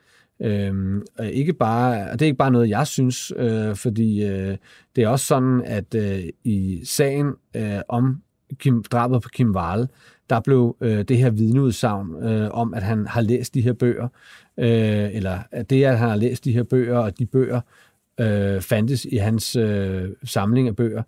Øhm, 0.42 1.03
ikke 1.23 1.53
bare, 1.53 2.12
det 2.12 2.23
er 2.23 2.27
ikke 2.27 2.38
bare 2.38 2.51
noget, 2.51 2.68
jeg 2.68 2.87
synes, 2.87 3.33
øh, 3.37 3.77
fordi 3.77 4.25
øh, 4.25 4.57
det 4.97 5.05
er 5.05 5.09
også 5.09 5.27
sådan, 5.27 5.62
at 5.64 5.94
øh, 5.94 6.25
i 6.44 6.81
sagen 6.85 7.33
øh, 7.57 7.81
om 7.88 8.23
Kim, 8.59 8.83
drabet 8.83 9.23
på 9.23 9.29
Kim 9.29 9.57
Wahl, 9.57 9.88
der 10.31 10.40
blev 10.40 10.77
øh, 10.81 11.03
det 11.03 11.18
her 11.18 11.31
vidneudsagn 11.31 12.25
øh, 12.25 12.51
om, 12.51 12.75
at 12.75 12.83
han 12.83 13.07
har 13.07 13.20
læst 13.20 13.55
de 13.55 13.61
her 13.61 13.73
bøger, 13.73 14.09
øh, 14.59 15.14
eller 15.14 15.38
at 15.51 15.70
det, 15.70 15.85
at 15.85 15.99
han 15.99 16.09
har 16.09 16.16
læst 16.16 16.44
de 16.44 16.53
her 16.53 16.62
bøger, 16.62 16.99
og 16.99 17.18
de 17.18 17.27
bøger 17.27 17.61
øh, 18.20 18.61
fandtes 18.61 19.05
i 19.05 19.16
hans 19.16 19.57
øh, 19.57 20.09
samling 20.25 20.68
af 20.68 20.77
bøger, 20.77 21.03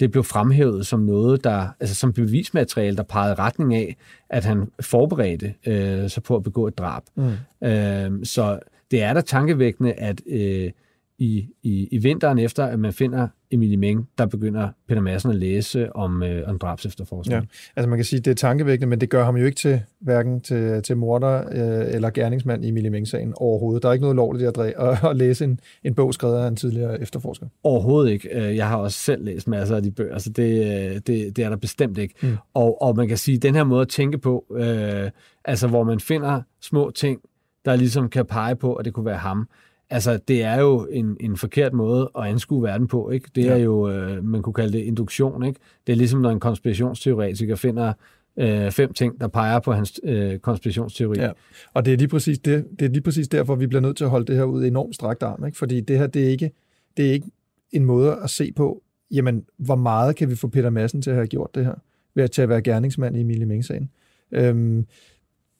det 0.00 0.10
blev 0.10 0.24
fremhævet 0.24 0.86
som 0.86 1.00
noget, 1.00 1.44
der, 1.44 1.68
altså 1.80 1.94
som 1.94 2.12
bevismateriale, 2.12 2.96
der 2.96 3.02
pegede 3.02 3.34
retning 3.34 3.74
af, 3.74 3.96
at 4.30 4.44
han 4.44 4.70
forberedte 4.80 5.54
øh, 5.66 6.10
sig 6.10 6.22
på 6.22 6.36
at 6.36 6.42
begå 6.42 6.66
et 6.66 6.78
drab. 6.78 7.02
Mm. 7.14 7.68
Øh, 7.68 8.24
så 8.24 8.58
det 8.90 9.02
er 9.02 9.12
da 9.12 9.20
tankevækkende, 9.20 9.92
at 9.92 10.20
øh, 10.26 10.70
i, 11.18 11.48
i, 11.62 11.88
i 11.90 11.98
vinteren 11.98 12.38
efter, 12.38 12.64
at 12.64 12.80
man 12.80 12.92
finder 12.92 13.28
Emilie 13.50 13.76
Meng, 13.76 14.08
der 14.18 14.26
begynder 14.26 14.68
Peter 14.88 15.00
Madsen 15.00 15.30
at 15.30 15.36
læse 15.36 15.96
om, 15.96 16.22
øh, 16.22 16.48
om 16.48 16.58
drabs 16.58 16.86
efterforskning. 16.86 17.42
Ja. 17.42 17.46
Altså 17.76 17.88
man 17.88 17.98
kan 17.98 18.04
sige, 18.04 18.18
at 18.18 18.24
det 18.24 18.30
er 18.30 18.34
tankevækkende, 18.34 18.86
men 18.86 19.00
det 19.00 19.10
gør 19.10 19.24
ham 19.24 19.36
jo 19.36 19.44
ikke 19.44 19.56
til 19.56 19.80
hverken 20.00 20.40
til, 20.40 20.82
til 20.82 20.96
morder 20.96 21.38
øh, 21.38 21.94
eller 21.94 22.10
gerningsmand 22.10 22.64
i 22.64 22.68
Emilie 22.68 22.90
Meng-sagen 22.90 23.34
overhovedet. 23.36 23.82
Der 23.82 23.88
er 23.88 23.92
ikke 23.92 24.02
noget 24.02 24.16
lovligt 24.16 24.58
at, 24.58 24.58
at, 24.58 25.04
at 25.04 25.16
læse 25.16 25.44
en, 25.44 25.60
en 25.84 25.94
bog 25.94 26.14
skrevet 26.14 26.38
af 26.38 26.48
en 26.48 26.56
tidligere 26.56 27.00
efterforsker. 27.00 27.46
Overhovedet 27.62 28.10
ikke. 28.10 28.28
Øh, 28.32 28.56
jeg 28.56 28.68
har 28.68 28.76
også 28.76 28.98
selv 28.98 29.24
læst 29.24 29.48
masser 29.48 29.76
af 29.76 29.82
de 29.82 29.90
bøger, 29.90 30.10
så 30.10 30.14
altså 30.14 30.30
det, 30.30 30.90
øh, 30.90 31.00
det, 31.06 31.36
det 31.36 31.38
er 31.38 31.48
der 31.48 31.56
bestemt 31.56 31.98
ikke. 31.98 32.14
Mm. 32.22 32.36
Og, 32.54 32.82
og 32.82 32.96
man 32.96 33.08
kan 33.08 33.16
sige, 33.16 33.36
at 33.36 33.42
den 33.42 33.54
her 33.54 33.64
måde 33.64 33.80
at 33.80 33.88
tænke 33.88 34.18
på, 34.18 34.44
øh, 34.56 35.10
altså 35.44 35.68
hvor 35.68 35.84
man 35.84 36.00
finder 36.00 36.42
små 36.60 36.90
ting, 36.90 37.20
der 37.64 37.76
ligesom 37.76 38.08
kan 38.08 38.26
pege 38.26 38.56
på, 38.56 38.74
at 38.74 38.84
det 38.84 38.92
kunne 38.92 39.06
være 39.06 39.16
ham, 39.16 39.48
Altså, 39.90 40.18
det 40.28 40.42
er 40.42 40.60
jo 40.60 40.86
en, 40.90 41.16
en 41.20 41.36
forkert 41.36 41.72
måde 41.72 42.10
at 42.18 42.24
anskue 42.24 42.62
verden 42.62 42.88
på, 42.88 43.10
ikke? 43.10 43.30
Det 43.34 43.44
ja. 43.44 43.50
er 43.50 43.56
jo, 43.56 43.90
øh, 43.90 44.24
man 44.24 44.42
kunne 44.42 44.52
kalde 44.52 44.72
det 44.72 44.84
induktion, 44.84 45.44
ikke? 45.44 45.60
Det 45.86 45.92
er 45.92 45.96
ligesom, 45.96 46.20
når 46.20 46.30
en 46.30 46.40
konspirationsteoretiker 46.40 47.56
finder 47.56 47.92
øh, 48.36 48.70
fem 48.70 48.92
ting, 48.92 49.20
der 49.20 49.28
peger 49.28 49.60
på 49.60 49.72
hans 49.72 50.00
øh, 50.04 50.38
konspirationsteori. 50.38 51.18
Ja. 51.18 51.30
Og 51.74 51.84
det 51.84 51.92
er, 51.92 51.96
lige 51.96 52.08
præcis 52.08 52.38
det, 52.38 52.66
det 52.78 52.84
er 52.84 52.90
lige 52.90 53.02
præcis 53.02 53.28
derfor, 53.28 53.54
vi 53.54 53.66
bliver 53.66 53.80
nødt 53.80 53.96
til 53.96 54.04
at 54.04 54.10
holde 54.10 54.26
det 54.26 54.36
her 54.36 54.44
ud 54.44 54.64
i 54.64 54.66
enormt 54.66 54.94
strakt 54.94 55.22
arm, 55.22 55.44
ikke? 55.46 55.58
Fordi 55.58 55.80
det 55.80 55.98
her, 55.98 56.06
det 56.06 56.24
er 56.24 56.28
ikke, 56.28 56.50
det 56.96 57.08
er 57.08 57.12
ikke 57.12 57.30
en 57.72 57.84
måde 57.84 58.16
at 58.24 58.30
se 58.30 58.52
på, 58.52 58.82
jamen, 59.10 59.44
hvor 59.56 59.76
meget 59.76 60.16
kan 60.16 60.30
vi 60.30 60.34
få 60.34 60.48
Peter 60.48 60.70
Madsen 60.70 61.02
til 61.02 61.10
at 61.10 61.16
have 61.16 61.26
gjort 61.26 61.54
det 61.54 61.64
her, 61.64 61.74
ved 62.14 62.24
at 62.24 62.30
tage 62.30 62.42
at 62.42 62.48
være 62.48 62.62
gerningsmand 62.62 63.16
i 63.16 63.20
Emilie 63.20 63.46
Meng-sagen. 63.46 63.90
Øhm, 64.32 64.86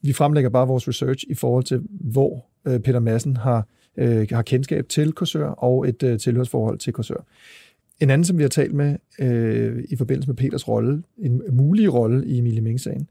vi 0.03 0.13
fremlægger 0.13 0.51
bare 0.51 0.67
vores 0.67 0.89
research 0.89 1.25
i 1.29 1.35
forhold 1.35 1.65
til, 1.65 1.83
hvor 1.91 2.47
øh, 2.67 2.81
Peter 2.81 3.01
Madsen 3.01 3.37
har 3.37 3.67
øh, 3.99 4.27
har 4.31 4.43
kendskab 4.43 4.89
til 4.89 5.13
Korsør 5.13 5.49
og 5.49 5.89
et 5.89 6.03
øh, 6.03 6.19
tilhørsforhold 6.19 6.79
til 6.79 6.93
Korsør. 6.93 7.25
En 8.01 8.11
anden, 8.11 8.25
som 8.25 8.39
vi 8.39 8.43
har 8.43 8.49
talt 8.49 8.75
med 8.75 8.97
øh, 9.19 9.85
i 9.89 9.97
forbindelse 9.97 10.29
med 10.29 10.37
Peters 10.37 10.69
rolle, 10.69 11.03
en 11.19 11.43
mulig 11.51 11.95
rolle 11.95 12.27
i 12.27 12.39
Emilie 12.39 12.61
Ming-sagen, 12.61 13.09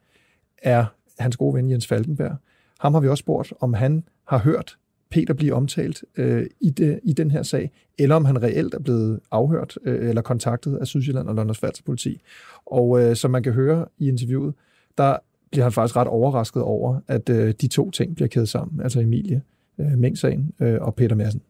er 0.57 0.85
hans 1.19 1.37
gode 1.37 1.55
ven 1.55 1.71
Jens 1.71 1.87
Falkenberg. 1.87 2.35
Ham 2.79 2.93
har 2.93 3.01
vi 3.01 3.07
også 3.07 3.21
spurgt, 3.21 3.53
om 3.59 3.73
han 3.73 4.03
har 4.27 4.37
hørt 4.37 4.77
Peter 5.09 5.33
blive 5.33 5.53
omtalt 5.53 6.03
øh, 6.17 6.45
i, 6.59 6.69
det, 6.69 6.99
i 7.03 7.13
den 7.13 7.31
her 7.31 7.43
sag, 7.43 7.71
eller 7.97 8.15
om 8.15 8.25
han 8.25 8.43
reelt 8.43 8.73
er 8.73 8.79
blevet 8.79 9.19
afhørt 9.31 9.77
øh, 9.83 10.09
eller 10.09 10.21
kontaktet 10.21 10.77
af 10.77 10.87
Sydsjælland 10.87 11.27
og 11.27 11.35
Londons 11.35 11.59
Falds 11.59 11.81
politi. 11.81 12.21
Og 12.65 13.01
øh, 13.01 13.15
som 13.15 13.31
man 13.31 13.43
kan 13.43 13.53
høre 13.53 13.85
i 13.97 14.07
interviewet, 14.07 14.53
der 14.97 15.17
bliver 15.51 15.63
han 15.63 15.71
faktisk 15.71 15.95
ret 15.95 16.07
overrasket 16.07 16.61
over, 16.61 16.99
at 17.07 17.29
øh, 17.29 17.53
de 17.61 17.67
to 17.67 17.91
ting 17.91 18.15
bliver 18.15 18.27
kædet 18.27 18.49
sammen, 18.49 18.81
altså 18.81 18.99
Emilie 18.99 19.41
øh, 19.79 19.97
Meng-sagen 19.97 20.53
øh, 20.59 20.81
og 20.81 20.95
Peter 20.95 21.15
Madsen. 21.15 21.41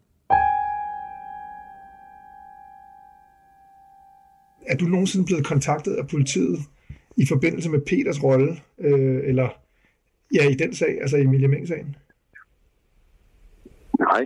Er 4.68 4.76
du 4.80 4.86
nogensinde 4.86 5.26
blevet 5.26 5.46
kontaktet 5.46 5.94
af 5.94 6.08
politiet 6.08 6.60
i 7.18 7.26
forbindelse 7.26 7.70
med 7.70 7.82
Peters 7.82 8.24
rolle, 8.24 8.58
øh, 8.80 9.22
eller 9.24 9.50
ja, 10.36 10.50
i 10.50 10.54
den 10.54 10.74
sag, 10.74 11.02
altså 11.02 11.18
Emilie 11.18 11.48
Meng-sagen? 11.48 11.96
Nej. 14.00 14.24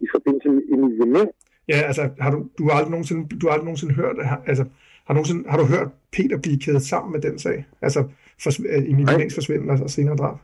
I 0.00 0.06
forbindelse 0.14 0.48
med 0.48 0.62
Emilie 0.72 1.06
Meng? 1.06 1.30
Ja, 1.68 1.76
altså, 1.80 2.10
har 2.20 2.30
du, 2.30 2.48
du, 2.58 2.64
har 2.64 2.72
aldrig 2.72 2.90
nogensinde, 2.90 3.36
du 3.36 3.46
har 3.46 3.52
aldrig 3.52 3.64
nogensinde 3.64 3.94
hørt, 3.94 4.16
altså, 4.46 4.64
har, 5.04 5.14
nogensinde, 5.14 5.50
har 5.50 5.58
du 5.58 5.64
hørt 5.64 5.88
Peter 6.12 6.38
blive 6.38 6.58
kædet 6.58 6.82
sammen 6.82 7.12
med 7.12 7.20
den 7.20 7.38
sag? 7.38 7.64
Altså, 7.82 8.08
for, 8.42 8.50
Emilie 8.68 9.18
Mengs 9.18 9.34
forsvinden 9.34 9.70
og 9.70 9.90
senere 9.90 10.16
drab? 10.16 10.38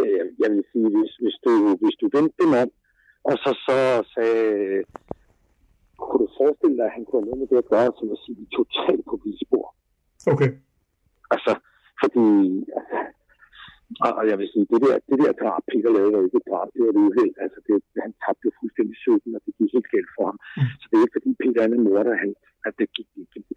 Øh, 0.00 0.24
jeg 0.42 0.48
vil 0.52 0.64
sige, 0.72 0.88
hvis, 0.96 1.12
hvis, 1.22 1.36
du, 1.44 1.52
hvis 1.82 1.96
du 2.00 2.06
vendte 2.16 2.36
dem 2.42 2.52
om, 2.62 2.70
og 3.28 3.34
så, 3.42 3.50
så 3.66 3.76
sagde, 4.14 4.84
kunne 6.00 6.20
du 6.24 6.28
forestille 6.40 6.76
dig, 6.78 6.86
at 6.88 6.96
han 6.96 7.04
kunne 7.04 7.20
have 7.20 7.28
noget 7.28 7.40
med 7.42 7.48
det 7.52 7.58
at 7.64 7.70
gøre, 7.74 7.90
som 7.98 8.08
at 8.14 8.22
sige, 8.24 8.54
totalt 8.58 9.04
på 9.10 9.14
vildspor. 9.24 9.66
Okay. 10.32 10.50
Altså, 11.34 11.52
fordi, 12.02 12.26
altså, 14.04 14.16
og 14.18 14.24
jeg 14.30 14.36
vil 14.38 14.48
sige, 14.52 14.66
det 14.72 14.80
der, 14.86 14.94
det 15.10 15.18
der 15.22 15.32
drab, 15.40 15.62
Peter 15.70 15.90
lavede 15.96 16.12
var 16.14 16.22
ikke 16.26 16.40
et 16.42 16.48
drab, 16.50 16.68
det 16.74 16.80
var 16.84 16.92
et 16.92 17.02
uheld. 17.04 17.34
Altså, 17.44 17.58
det, 17.66 17.74
han 18.04 18.12
tabte 18.22 18.44
jo 18.46 18.50
fuldstændig 18.60 18.96
søden, 19.04 19.36
og 19.36 19.40
det 19.44 19.52
gik 19.58 19.70
helt 19.76 19.90
galt 19.94 20.10
for 20.16 20.24
ham. 20.30 20.38
Mm. 20.58 20.70
Så 20.80 20.84
det 20.88 20.94
er 20.96 21.04
ikke 21.04 21.16
fordi 21.18 21.30
Peter 21.42 21.60
er 21.62 21.68
en 21.68 21.86
morder, 21.86 22.16
han, 22.22 22.30
at 22.66 22.72
det 22.78 22.86
gik, 22.96 23.08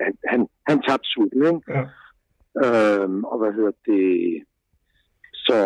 han, 0.05 0.13
han, 0.31 0.41
han 0.69 0.77
tabte 0.87 1.09
søden, 1.13 1.41
ikke? 1.51 1.61
Ja. 1.75 1.83
Øhm, 2.63 3.19
og 3.31 3.35
hvad 3.39 3.51
hedder 3.57 3.75
det? 3.89 4.03
Så 5.49 5.57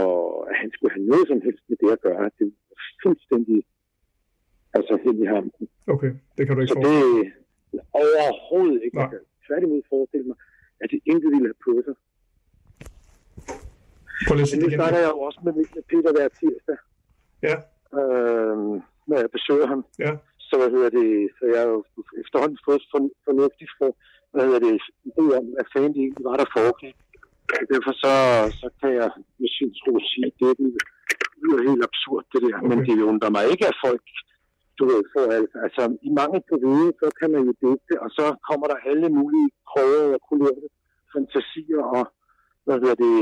han 0.61 0.69
skulle 0.73 0.93
have 0.95 1.05
noget 1.11 1.25
som 1.31 1.39
helst 1.45 1.63
med 1.69 1.77
det 1.81 1.91
at 1.97 2.01
gøre. 2.07 2.23
Det 2.37 2.45
er 2.47 2.53
fuldstændig 3.03 3.59
altså 4.77 4.93
helt 5.05 5.19
i 5.25 5.27
ham. 5.35 5.45
Okay, 5.93 6.11
det 6.37 6.43
kan 6.45 6.55
du 6.55 6.61
ikke 6.61 6.73
Så 6.73 6.79
det 6.87 7.31
overhovedet 8.03 8.81
ikke. 8.85 8.97
Nej. 8.97 9.03
Jeg 9.03 9.11
kan 9.11 9.19
tværtimod 9.47 9.81
forestille 9.93 10.27
mig, 10.31 10.37
at 10.81 10.87
det 10.93 10.99
ikke 11.13 11.27
ville 11.33 11.47
have 11.49 11.59
på 11.67 11.71
sig. 11.85 11.95
Prøv 14.27 14.35
lige 14.37 14.49
Men 14.53 14.63
nu 14.63 14.69
starter 14.79 14.99
jeg 15.05 15.11
jo 15.15 15.19
også 15.27 15.39
med, 15.45 15.53
med 15.75 15.83
Peter 15.91 16.11
hver 16.15 16.27
tirsdag. 16.39 16.77
Ja. 17.47 17.55
Øhm, 17.99 18.73
når 19.09 19.17
jeg 19.23 19.29
besøger 19.37 19.67
ham. 19.73 19.81
Ja. 20.05 20.11
Så 20.47 20.53
hvad 20.59 20.69
hedder 20.75 20.91
det, 20.99 21.09
så 21.37 21.43
jeg 21.53 21.59
har 21.61 21.69
jo 21.75 21.79
efterhånden 22.23 22.57
fået 22.67 22.83
fornuftigt 23.27 23.71
for, 23.79 23.89
hvad 24.33 24.43
hedder 24.47 24.61
det, 24.67 24.73
idé 25.09 25.23
om, 25.39 25.45
hvad 25.55 25.65
fanden 25.73 25.93
det 25.95 26.01
egentlig 26.03 26.25
var, 26.29 26.37
der 26.41 26.53
foregik. 26.57 26.95
Derfor 27.73 27.93
så, 28.03 28.13
så 28.62 28.67
kan 28.79 28.91
jeg 28.99 29.10
med 29.39 29.49
sin 29.58 29.71
tro 29.79 29.91
sige, 30.12 30.25
at 30.29 30.36
det 30.39 30.51
lyder 31.41 31.62
helt 31.69 31.84
absurd, 31.89 32.23
det 32.32 32.39
der. 32.45 32.58
Okay. 32.58 32.69
Men 32.69 32.77
det 32.88 33.10
undrer 33.12 33.32
mig 33.38 33.43
ikke, 33.53 33.65
at 33.71 33.77
folk, 33.86 34.06
du 34.77 34.84
ved, 34.91 35.01
får 35.13 35.25
altså, 35.65 35.84
i 36.08 36.10
mange 36.19 36.38
på 36.49 36.56
vide, 36.65 36.89
så 37.01 37.08
kan 37.19 37.29
man 37.34 37.41
jo 37.47 37.53
det, 37.63 37.97
og 38.06 38.10
så 38.17 38.25
kommer 38.49 38.67
der 38.71 38.77
alle 38.91 39.10
mulige 39.17 39.49
prøver 39.71 40.03
og 40.15 40.21
kulørte 40.29 40.67
fantasier 41.13 41.84
og, 41.97 42.03
hvad 42.65 42.77
hedder 42.82 42.97
det, 43.06 43.15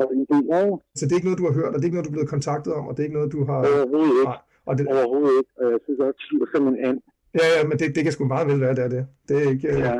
og 0.00 0.06
idéer. 0.22 0.68
Så 0.98 1.02
det 1.04 1.12
er 1.12 1.18
ikke 1.20 1.28
noget, 1.30 1.42
du 1.42 1.48
har 1.48 1.58
hørt, 1.60 1.72
og 1.72 1.76
det 1.76 1.84
er 1.84 1.88
ikke 1.90 1.98
noget, 1.98 2.08
du 2.08 2.12
er 2.14 2.18
blevet 2.18 2.34
kontaktet 2.36 2.70
om, 2.78 2.84
og 2.88 2.92
det 2.92 3.00
er 3.00 3.08
ikke 3.08 3.18
noget, 3.20 3.32
du 3.36 3.42
har... 3.48 3.58
Overhovedet 3.70 4.16
ikke. 4.22 4.38
og 4.68 4.72
det... 4.78 4.84
Overhovedet 4.96 5.34
ikke. 5.40 5.52
Og 5.60 5.66
jeg 5.72 5.80
synes 5.84 6.00
også, 6.06 6.20
det 6.30 6.42
er 6.42 6.50
som 6.54 6.68
en 6.68 6.76
and. 6.88 7.00
Ja, 7.40 7.46
ja, 7.56 7.60
men 7.68 7.74
det, 7.78 7.86
det 7.94 8.02
kan 8.04 8.12
sgu 8.12 8.24
meget 8.24 8.46
vel 8.50 8.60
være, 8.60 8.74
det 8.78 8.84
er 8.84 8.92
det. 8.96 9.04
Det 9.28 9.36
er 9.42 9.46
ikke... 9.54 9.68
Ja. 9.68 9.96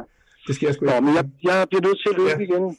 Det 0.47 0.55
sker 0.55 0.73
sgu 0.73 0.85
ikke. 0.85 0.95
Nå, 0.95 1.01
men 1.01 1.15
jeg, 1.15 1.31
jeg 1.43 1.67
bliver 1.69 1.83
nødt 1.83 1.99
til 2.03 2.09
at 2.09 2.17
løbe 2.17 2.53
ja. 2.53 2.59
igen. 2.59 2.77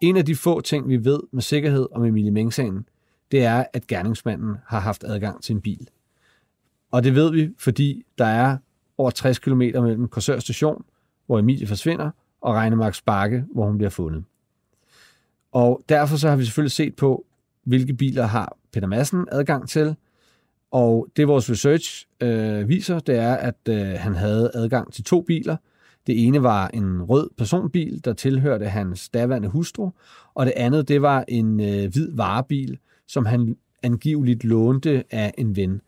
En 0.00 0.16
af 0.16 0.24
de 0.24 0.36
få 0.36 0.60
ting, 0.60 0.88
vi 0.88 1.04
ved 1.04 1.20
med 1.32 1.42
sikkerhed 1.42 1.88
om 1.92 2.04
Emilie 2.04 2.30
Meng-sagen, 2.30 2.88
det 3.30 3.44
er, 3.44 3.64
at 3.72 3.86
gerningsmanden 3.86 4.56
har 4.66 4.80
haft 4.80 5.04
adgang 5.04 5.42
til 5.42 5.54
en 5.54 5.60
bil. 5.60 5.88
Og 6.90 7.04
det 7.04 7.14
ved 7.14 7.32
vi, 7.32 7.50
fordi 7.58 8.02
der 8.18 8.24
er 8.24 8.58
over 8.98 9.10
60 9.10 9.38
km 9.38 9.60
mellem 9.60 10.08
Korsør 10.08 10.38
station, 10.38 10.84
hvor 11.26 11.38
Emilie 11.38 11.66
forsvinder, 11.66 12.10
og 12.40 12.54
Regnemarks 12.54 13.02
Bakke, 13.02 13.44
hvor 13.54 13.66
hun 13.66 13.78
bliver 13.78 13.90
fundet. 13.90 14.24
Og 15.52 15.84
derfor 15.88 16.16
så 16.16 16.28
har 16.28 16.36
vi 16.36 16.44
selvfølgelig 16.44 16.72
set 16.72 16.96
på, 16.96 17.26
hvilke 17.64 17.94
biler 17.94 18.26
har 18.26 18.56
Peter 18.72 18.86
Madsen 18.86 19.26
adgang 19.32 19.68
til, 19.68 19.96
og 20.70 21.08
det 21.16 21.28
vores 21.28 21.50
research 21.50 22.06
øh, 22.20 22.68
viser, 22.68 22.98
det 22.98 23.16
er, 23.16 23.34
at 23.34 23.56
øh, 23.68 23.86
han 23.96 24.14
havde 24.14 24.50
adgang 24.54 24.92
til 24.92 25.04
to 25.04 25.20
biler. 25.20 25.56
Det 26.06 26.26
ene 26.26 26.42
var 26.42 26.68
en 26.68 27.02
rød 27.02 27.30
personbil, 27.38 28.04
der 28.04 28.12
tilhørte 28.12 28.64
hans 28.64 29.08
daværende 29.08 29.48
hustru, 29.48 29.90
og 30.34 30.46
det 30.46 30.52
andet, 30.56 30.88
det 30.88 31.02
var 31.02 31.24
en 31.28 31.60
øh, 31.60 31.92
hvid 31.92 32.08
varebil, 32.16 32.78
som 33.08 33.26
han 33.26 33.56
angiveligt 33.82 34.44
lånte 34.44 35.04
af 35.10 35.34
en 35.38 35.56
ven. 35.56 35.80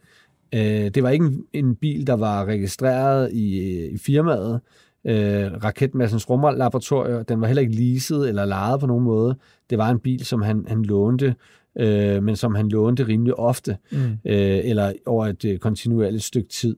Øh, 0.54 0.90
det 0.90 1.02
var 1.02 1.10
ikke 1.10 1.24
en, 1.24 1.44
en 1.52 1.76
bil, 1.76 2.06
der 2.06 2.14
var 2.14 2.44
registreret 2.44 3.32
i, 3.32 3.58
øh, 3.58 3.92
i 3.92 3.98
firmaet, 3.98 4.60
øh, 5.04 5.64
Raketmassens 5.64 6.30
rumlaboratorium. 6.30 7.24
Den 7.24 7.40
var 7.40 7.46
heller 7.46 7.60
ikke 7.60 7.74
leaset 7.74 8.28
eller 8.28 8.44
lejet 8.44 8.80
på 8.80 8.86
nogen 8.86 9.04
måde. 9.04 9.36
Det 9.70 9.78
var 9.78 9.90
en 9.90 9.98
bil, 9.98 10.24
som 10.24 10.42
han, 10.42 10.64
han 10.68 10.82
lånte, 10.82 11.34
øh, 11.78 12.22
men 12.22 12.36
som 12.36 12.54
han 12.54 12.68
lånte 12.68 13.06
rimelig 13.06 13.34
ofte, 13.34 13.76
mm. 13.92 13.98
øh, 14.24 14.60
eller 14.64 14.92
over 15.06 15.26
et 15.26 15.44
øh, 15.44 15.58
kontinuerligt 15.58 16.24
stykke 16.24 16.48
tid. 16.48 16.76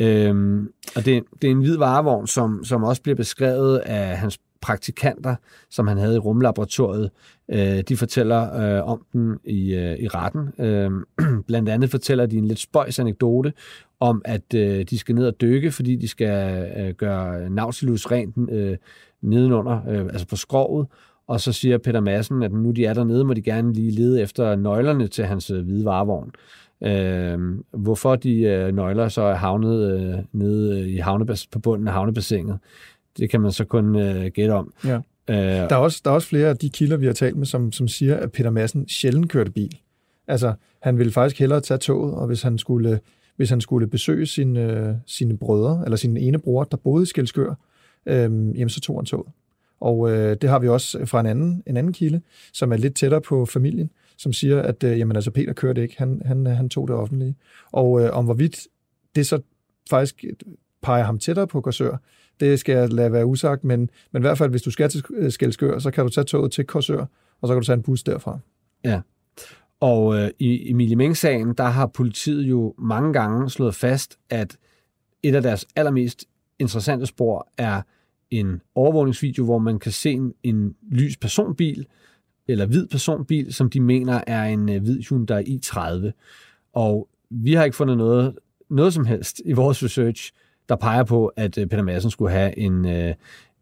Øhm, 0.00 0.72
og 0.96 1.04
det, 1.04 1.24
det 1.42 1.48
er 1.48 1.52
en 1.52 1.58
hvid 1.58 1.76
varevogn, 1.76 2.26
som, 2.26 2.64
som 2.64 2.84
også 2.84 3.02
bliver 3.02 3.16
beskrevet 3.16 3.78
af 3.78 4.18
hans 4.18 4.38
praktikanter, 4.60 5.36
som 5.70 5.86
han 5.86 5.98
havde 5.98 6.14
i 6.16 6.18
rumlaboratoriet. 6.18 7.10
Øh, 7.48 7.80
de 7.80 7.96
fortæller 7.96 8.54
øh, 8.54 8.88
om 8.88 9.04
den 9.12 9.38
i, 9.44 9.74
øh, 9.74 9.98
i 9.98 10.08
retten. 10.08 10.48
Øh, 10.58 10.90
blandt 11.48 11.68
andet 11.68 11.90
fortæller 11.90 12.26
de 12.26 12.36
en 12.36 12.46
lidt 12.46 12.58
spøjs 12.58 12.98
anekdote 12.98 13.52
om, 14.00 14.22
at 14.24 14.54
øh, 14.54 14.84
de 14.90 14.98
skal 14.98 15.14
ned 15.14 15.26
og 15.26 15.40
dykke, 15.40 15.70
fordi 15.70 15.96
de 15.96 16.08
skal 16.08 16.66
øh, 16.76 16.94
gøre 16.94 17.50
Nautilus 17.50 18.06
rent 18.06 18.50
øh, 18.50 18.76
nedenunder, 19.22 19.80
øh, 19.88 20.04
altså 20.04 20.26
på 20.26 20.36
skrovet. 20.36 20.86
Og 21.26 21.40
så 21.40 21.52
siger 21.52 21.78
Peter 21.78 22.00
Madsen, 22.00 22.42
at 22.42 22.52
nu 22.52 22.70
de 22.70 22.86
er 22.86 22.94
dernede, 22.94 23.24
må 23.24 23.34
de 23.34 23.42
gerne 23.42 23.72
lige 23.72 23.90
lede 23.90 24.22
efter 24.22 24.56
nøglerne 24.56 25.08
til 25.08 25.24
hans 25.24 25.50
øh, 25.50 25.64
hvide 25.64 25.84
varevogn. 25.84 26.30
Øh, 26.82 27.38
hvorfor 27.72 28.16
de 28.16 28.40
øh, 28.40 28.74
nøgler 28.74 29.08
så 29.08 29.22
er 29.22 29.34
havnet 29.34 29.92
øh, 29.92 30.18
nede 30.32 30.90
i 30.90 31.00
havnebas- 31.00 31.48
på 31.50 31.58
bunden 31.58 31.88
af 31.88 31.94
havnebassinet, 31.94 32.58
det 33.18 33.30
kan 33.30 33.40
man 33.40 33.52
så 33.52 33.64
kun 33.64 33.96
øh, 33.96 34.26
gætte 34.26 34.52
om. 34.52 34.72
Ja. 34.84 34.96
Øh, 35.30 35.36
der, 35.36 35.68
er 35.70 35.76
også, 35.76 36.00
der 36.04 36.10
er 36.10 36.14
også 36.14 36.28
flere 36.28 36.48
af 36.48 36.56
de 36.56 36.70
kilder, 36.70 36.96
vi 36.96 37.06
har 37.06 37.12
talt 37.12 37.36
med, 37.36 37.46
som, 37.46 37.72
som 37.72 37.88
siger, 37.88 38.16
at 38.16 38.32
Peter 38.32 38.50
Madsen 38.50 38.88
sjældent 38.88 39.30
kørte 39.30 39.50
bil. 39.50 39.78
Altså, 40.28 40.52
han 40.82 40.98
ville 40.98 41.12
faktisk 41.12 41.38
hellere 41.38 41.60
tage 41.60 41.78
toget, 41.78 42.14
og 42.14 42.26
hvis 42.26 42.42
han 42.42 42.58
skulle, 42.58 43.00
hvis 43.36 43.50
han 43.50 43.60
skulle 43.60 43.86
besøge 43.86 44.26
sine, 44.26 44.72
øh, 44.72 44.94
sine 45.06 45.36
brødre, 45.36 45.82
eller 45.84 45.96
sin 45.96 46.16
ene 46.16 46.38
bror, 46.38 46.64
der 46.64 46.76
boede 46.76 47.02
i 47.02 47.06
Skelskør, 47.06 47.54
øh, 48.06 48.22
jamen 48.58 48.68
så 48.68 48.80
tog 48.80 48.98
han 48.98 49.04
toget. 49.04 49.26
Og 49.84 50.10
øh, 50.10 50.36
det 50.40 50.50
har 50.50 50.58
vi 50.58 50.68
også 50.68 51.06
fra 51.06 51.20
en 51.20 51.26
anden, 51.26 51.62
en 51.66 51.76
anden 51.76 51.92
kilde, 51.92 52.20
som 52.52 52.72
er 52.72 52.76
lidt 52.76 52.94
tættere 52.96 53.20
på 53.20 53.46
familien, 53.46 53.90
som 54.16 54.32
siger, 54.32 54.62
at 54.62 54.84
øh, 54.84 54.98
jamen, 54.98 55.16
altså, 55.16 55.30
Peter 55.30 55.52
kørte 55.52 55.82
ikke, 55.82 55.94
han, 55.98 56.22
han, 56.24 56.46
han 56.46 56.68
tog 56.68 56.88
det 56.88 56.96
offentlige. 56.96 57.36
Og 57.72 58.00
øh, 58.00 58.10
om 58.12 58.24
hvorvidt 58.24 58.66
det 59.16 59.26
så 59.26 59.40
faktisk 59.90 60.24
peger 60.82 61.04
ham 61.04 61.18
tættere 61.18 61.46
på 61.46 61.60
Korsør, 61.60 61.96
det 62.40 62.60
skal 62.60 62.76
jeg 62.76 62.92
lade 62.92 63.12
være 63.12 63.26
usagt, 63.26 63.64
men, 63.64 63.90
men 64.12 64.20
i 64.20 64.24
hvert 64.24 64.38
fald, 64.38 64.50
hvis 64.50 64.62
du 64.62 64.70
skal 64.70 64.88
til 64.88 65.02
Skelskør, 65.28 65.74
øh, 65.74 65.80
så 65.80 65.90
kan 65.90 66.04
du 66.04 66.10
tage 66.10 66.24
toget 66.24 66.52
til 66.52 66.64
Korsør, 66.64 67.06
og 67.40 67.48
så 67.48 67.54
kan 67.54 67.60
du 67.60 67.66
tage 67.66 67.76
en 67.76 67.82
bus 67.82 68.02
derfra. 68.02 68.38
Ja, 68.84 69.00
og 69.80 70.16
øh, 70.16 70.30
i 70.38 70.70
Emilie 70.70 70.96
Meng-sagen, 70.96 71.54
der 71.54 71.64
har 71.64 71.86
politiet 71.86 72.42
jo 72.42 72.74
mange 72.78 73.12
gange 73.12 73.50
slået 73.50 73.74
fast, 73.74 74.18
at 74.30 74.56
et 75.22 75.34
af 75.34 75.42
deres 75.42 75.66
allermest 75.76 76.24
interessante 76.58 77.06
spor 77.06 77.48
er 77.58 77.82
en 78.30 78.60
overvågningsvideo, 78.74 79.44
hvor 79.44 79.58
man 79.58 79.78
kan 79.78 79.92
se 79.92 80.10
en, 80.10 80.32
en 80.42 80.74
lys 80.90 81.16
personbil, 81.16 81.86
eller 82.48 82.66
hvid 82.66 82.86
personbil, 82.86 83.54
som 83.54 83.70
de 83.70 83.80
mener 83.80 84.20
er 84.26 84.44
en 84.44 84.68
øh, 84.68 84.82
hvid 84.82 85.02
Hyundai 85.02 85.42
i30. 85.42 86.10
Og 86.72 87.08
vi 87.30 87.54
har 87.54 87.64
ikke 87.64 87.76
fundet 87.76 87.96
noget, 87.96 88.38
noget 88.70 88.94
som 88.94 89.06
helst 89.06 89.42
i 89.44 89.52
vores 89.52 89.84
research, 89.84 90.32
der 90.68 90.76
peger 90.76 91.04
på, 91.04 91.26
at 91.26 91.58
øh, 91.58 91.66
Peter 91.66 91.82
Madsen 91.82 92.10
skulle 92.10 92.32
have 92.32 92.58
en, 92.58 92.86
øh, 92.88 93.14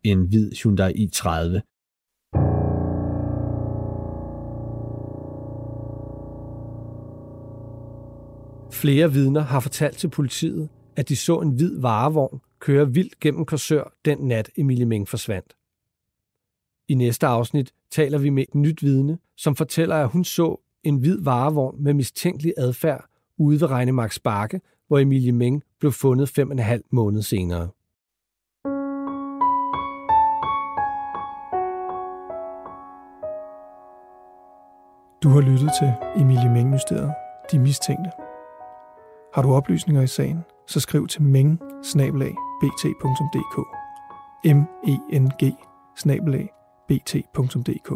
en 0.05 0.23
hvid 0.23 0.53
Hyundai 0.63 0.93
i30. 0.93 1.61
Flere 8.73 9.13
vidner 9.13 9.41
har 9.41 9.61
fortalt 9.61 9.97
til 9.97 10.09
politiet, 10.09 10.69
at 10.97 11.09
de 11.09 11.17
så 11.17 11.41
en 11.41 11.51
hvid 11.51 11.81
varevogn 11.81 12.41
kører 12.63 12.85
vildt 12.85 13.21
gennem 13.21 13.45
Korsør 13.45 13.93
den 14.05 14.19
nat 14.19 14.51
Emilie 14.57 14.87
Meng 14.87 15.09
forsvandt. 15.09 15.57
I 16.89 16.95
næste 16.95 17.27
afsnit 17.27 17.75
taler 17.91 18.19
vi 18.19 18.31
med 18.31 18.43
et 18.43 18.55
nyt 18.55 18.83
vidne, 18.83 19.19
som 19.37 19.57
fortæller, 19.57 19.97
at 19.97 20.09
hun 20.09 20.25
så 20.25 20.61
en 20.83 20.97
hvid 20.97 21.19
varevogn 21.21 21.83
med 21.83 21.95
mistænkelig 21.95 22.55
adfærd 22.59 23.05
ude 23.37 23.61
ved 23.61 23.71
Regnemarks 23.71 24.19
Bakke, 24.19 24.61
hvor 24.87 24.99
Emilie 24.99 25.33
Meng 25.33 25.63
blev 25.79 25.93
fundet 25.93 26.29
fem 26.29 26.51
og 26.51 26.53
en 26.53 26.59
halv 26.59 26.85
måned 26.91 27.23
senere. 27.23 27.69
Du 35.23 35.29
har 35.29 35.41
lyttet 35.41 35.71
til 35.81 35.93
Emilie 36.23 36.51
Meng-mysteriet, 36.51 37.13
De 37.53 37.59
Mistænkte. 37.59 38.11
Har 39.35 39.43
du 39.43 39.55
oplysninger 39.55 40.03
i 40.03 40.07
sagen, 40.07 40.39
så 40.67 40.81
skriv 40.81 41.07
til 41.07 41.23
meng 41.23 41.61
bt.dk 42.63 43.57
m 44.45 44.61
e 44.85 44.95
n 45.19 45.31
g 45.41 45.43
bt.dk 46.89 47.91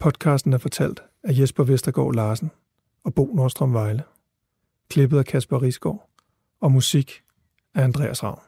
Podcasten 0.00 0.52
er 0.52 0.58
fortalt 0.58 1.02
af 1.22 1.38
Jesper 1.38 1.64
Vestergaard 1.64 2.14
Larsen 2.14 2.50
og 3.04 3.14
Bo 3.14 3.24
Nordstrøm 3.34 3.72
Vejle. 3.72 4.02
Klippet 4.90 5.18
af 5.18 5.24
Kasper 5.24 5.62
Risgaard 5.62 6.07
og 6.60 6.72
musik 6.72 7.22
af 7.74 7.82
Andreas 7.82 8.22
Ravn. 8.22 8.47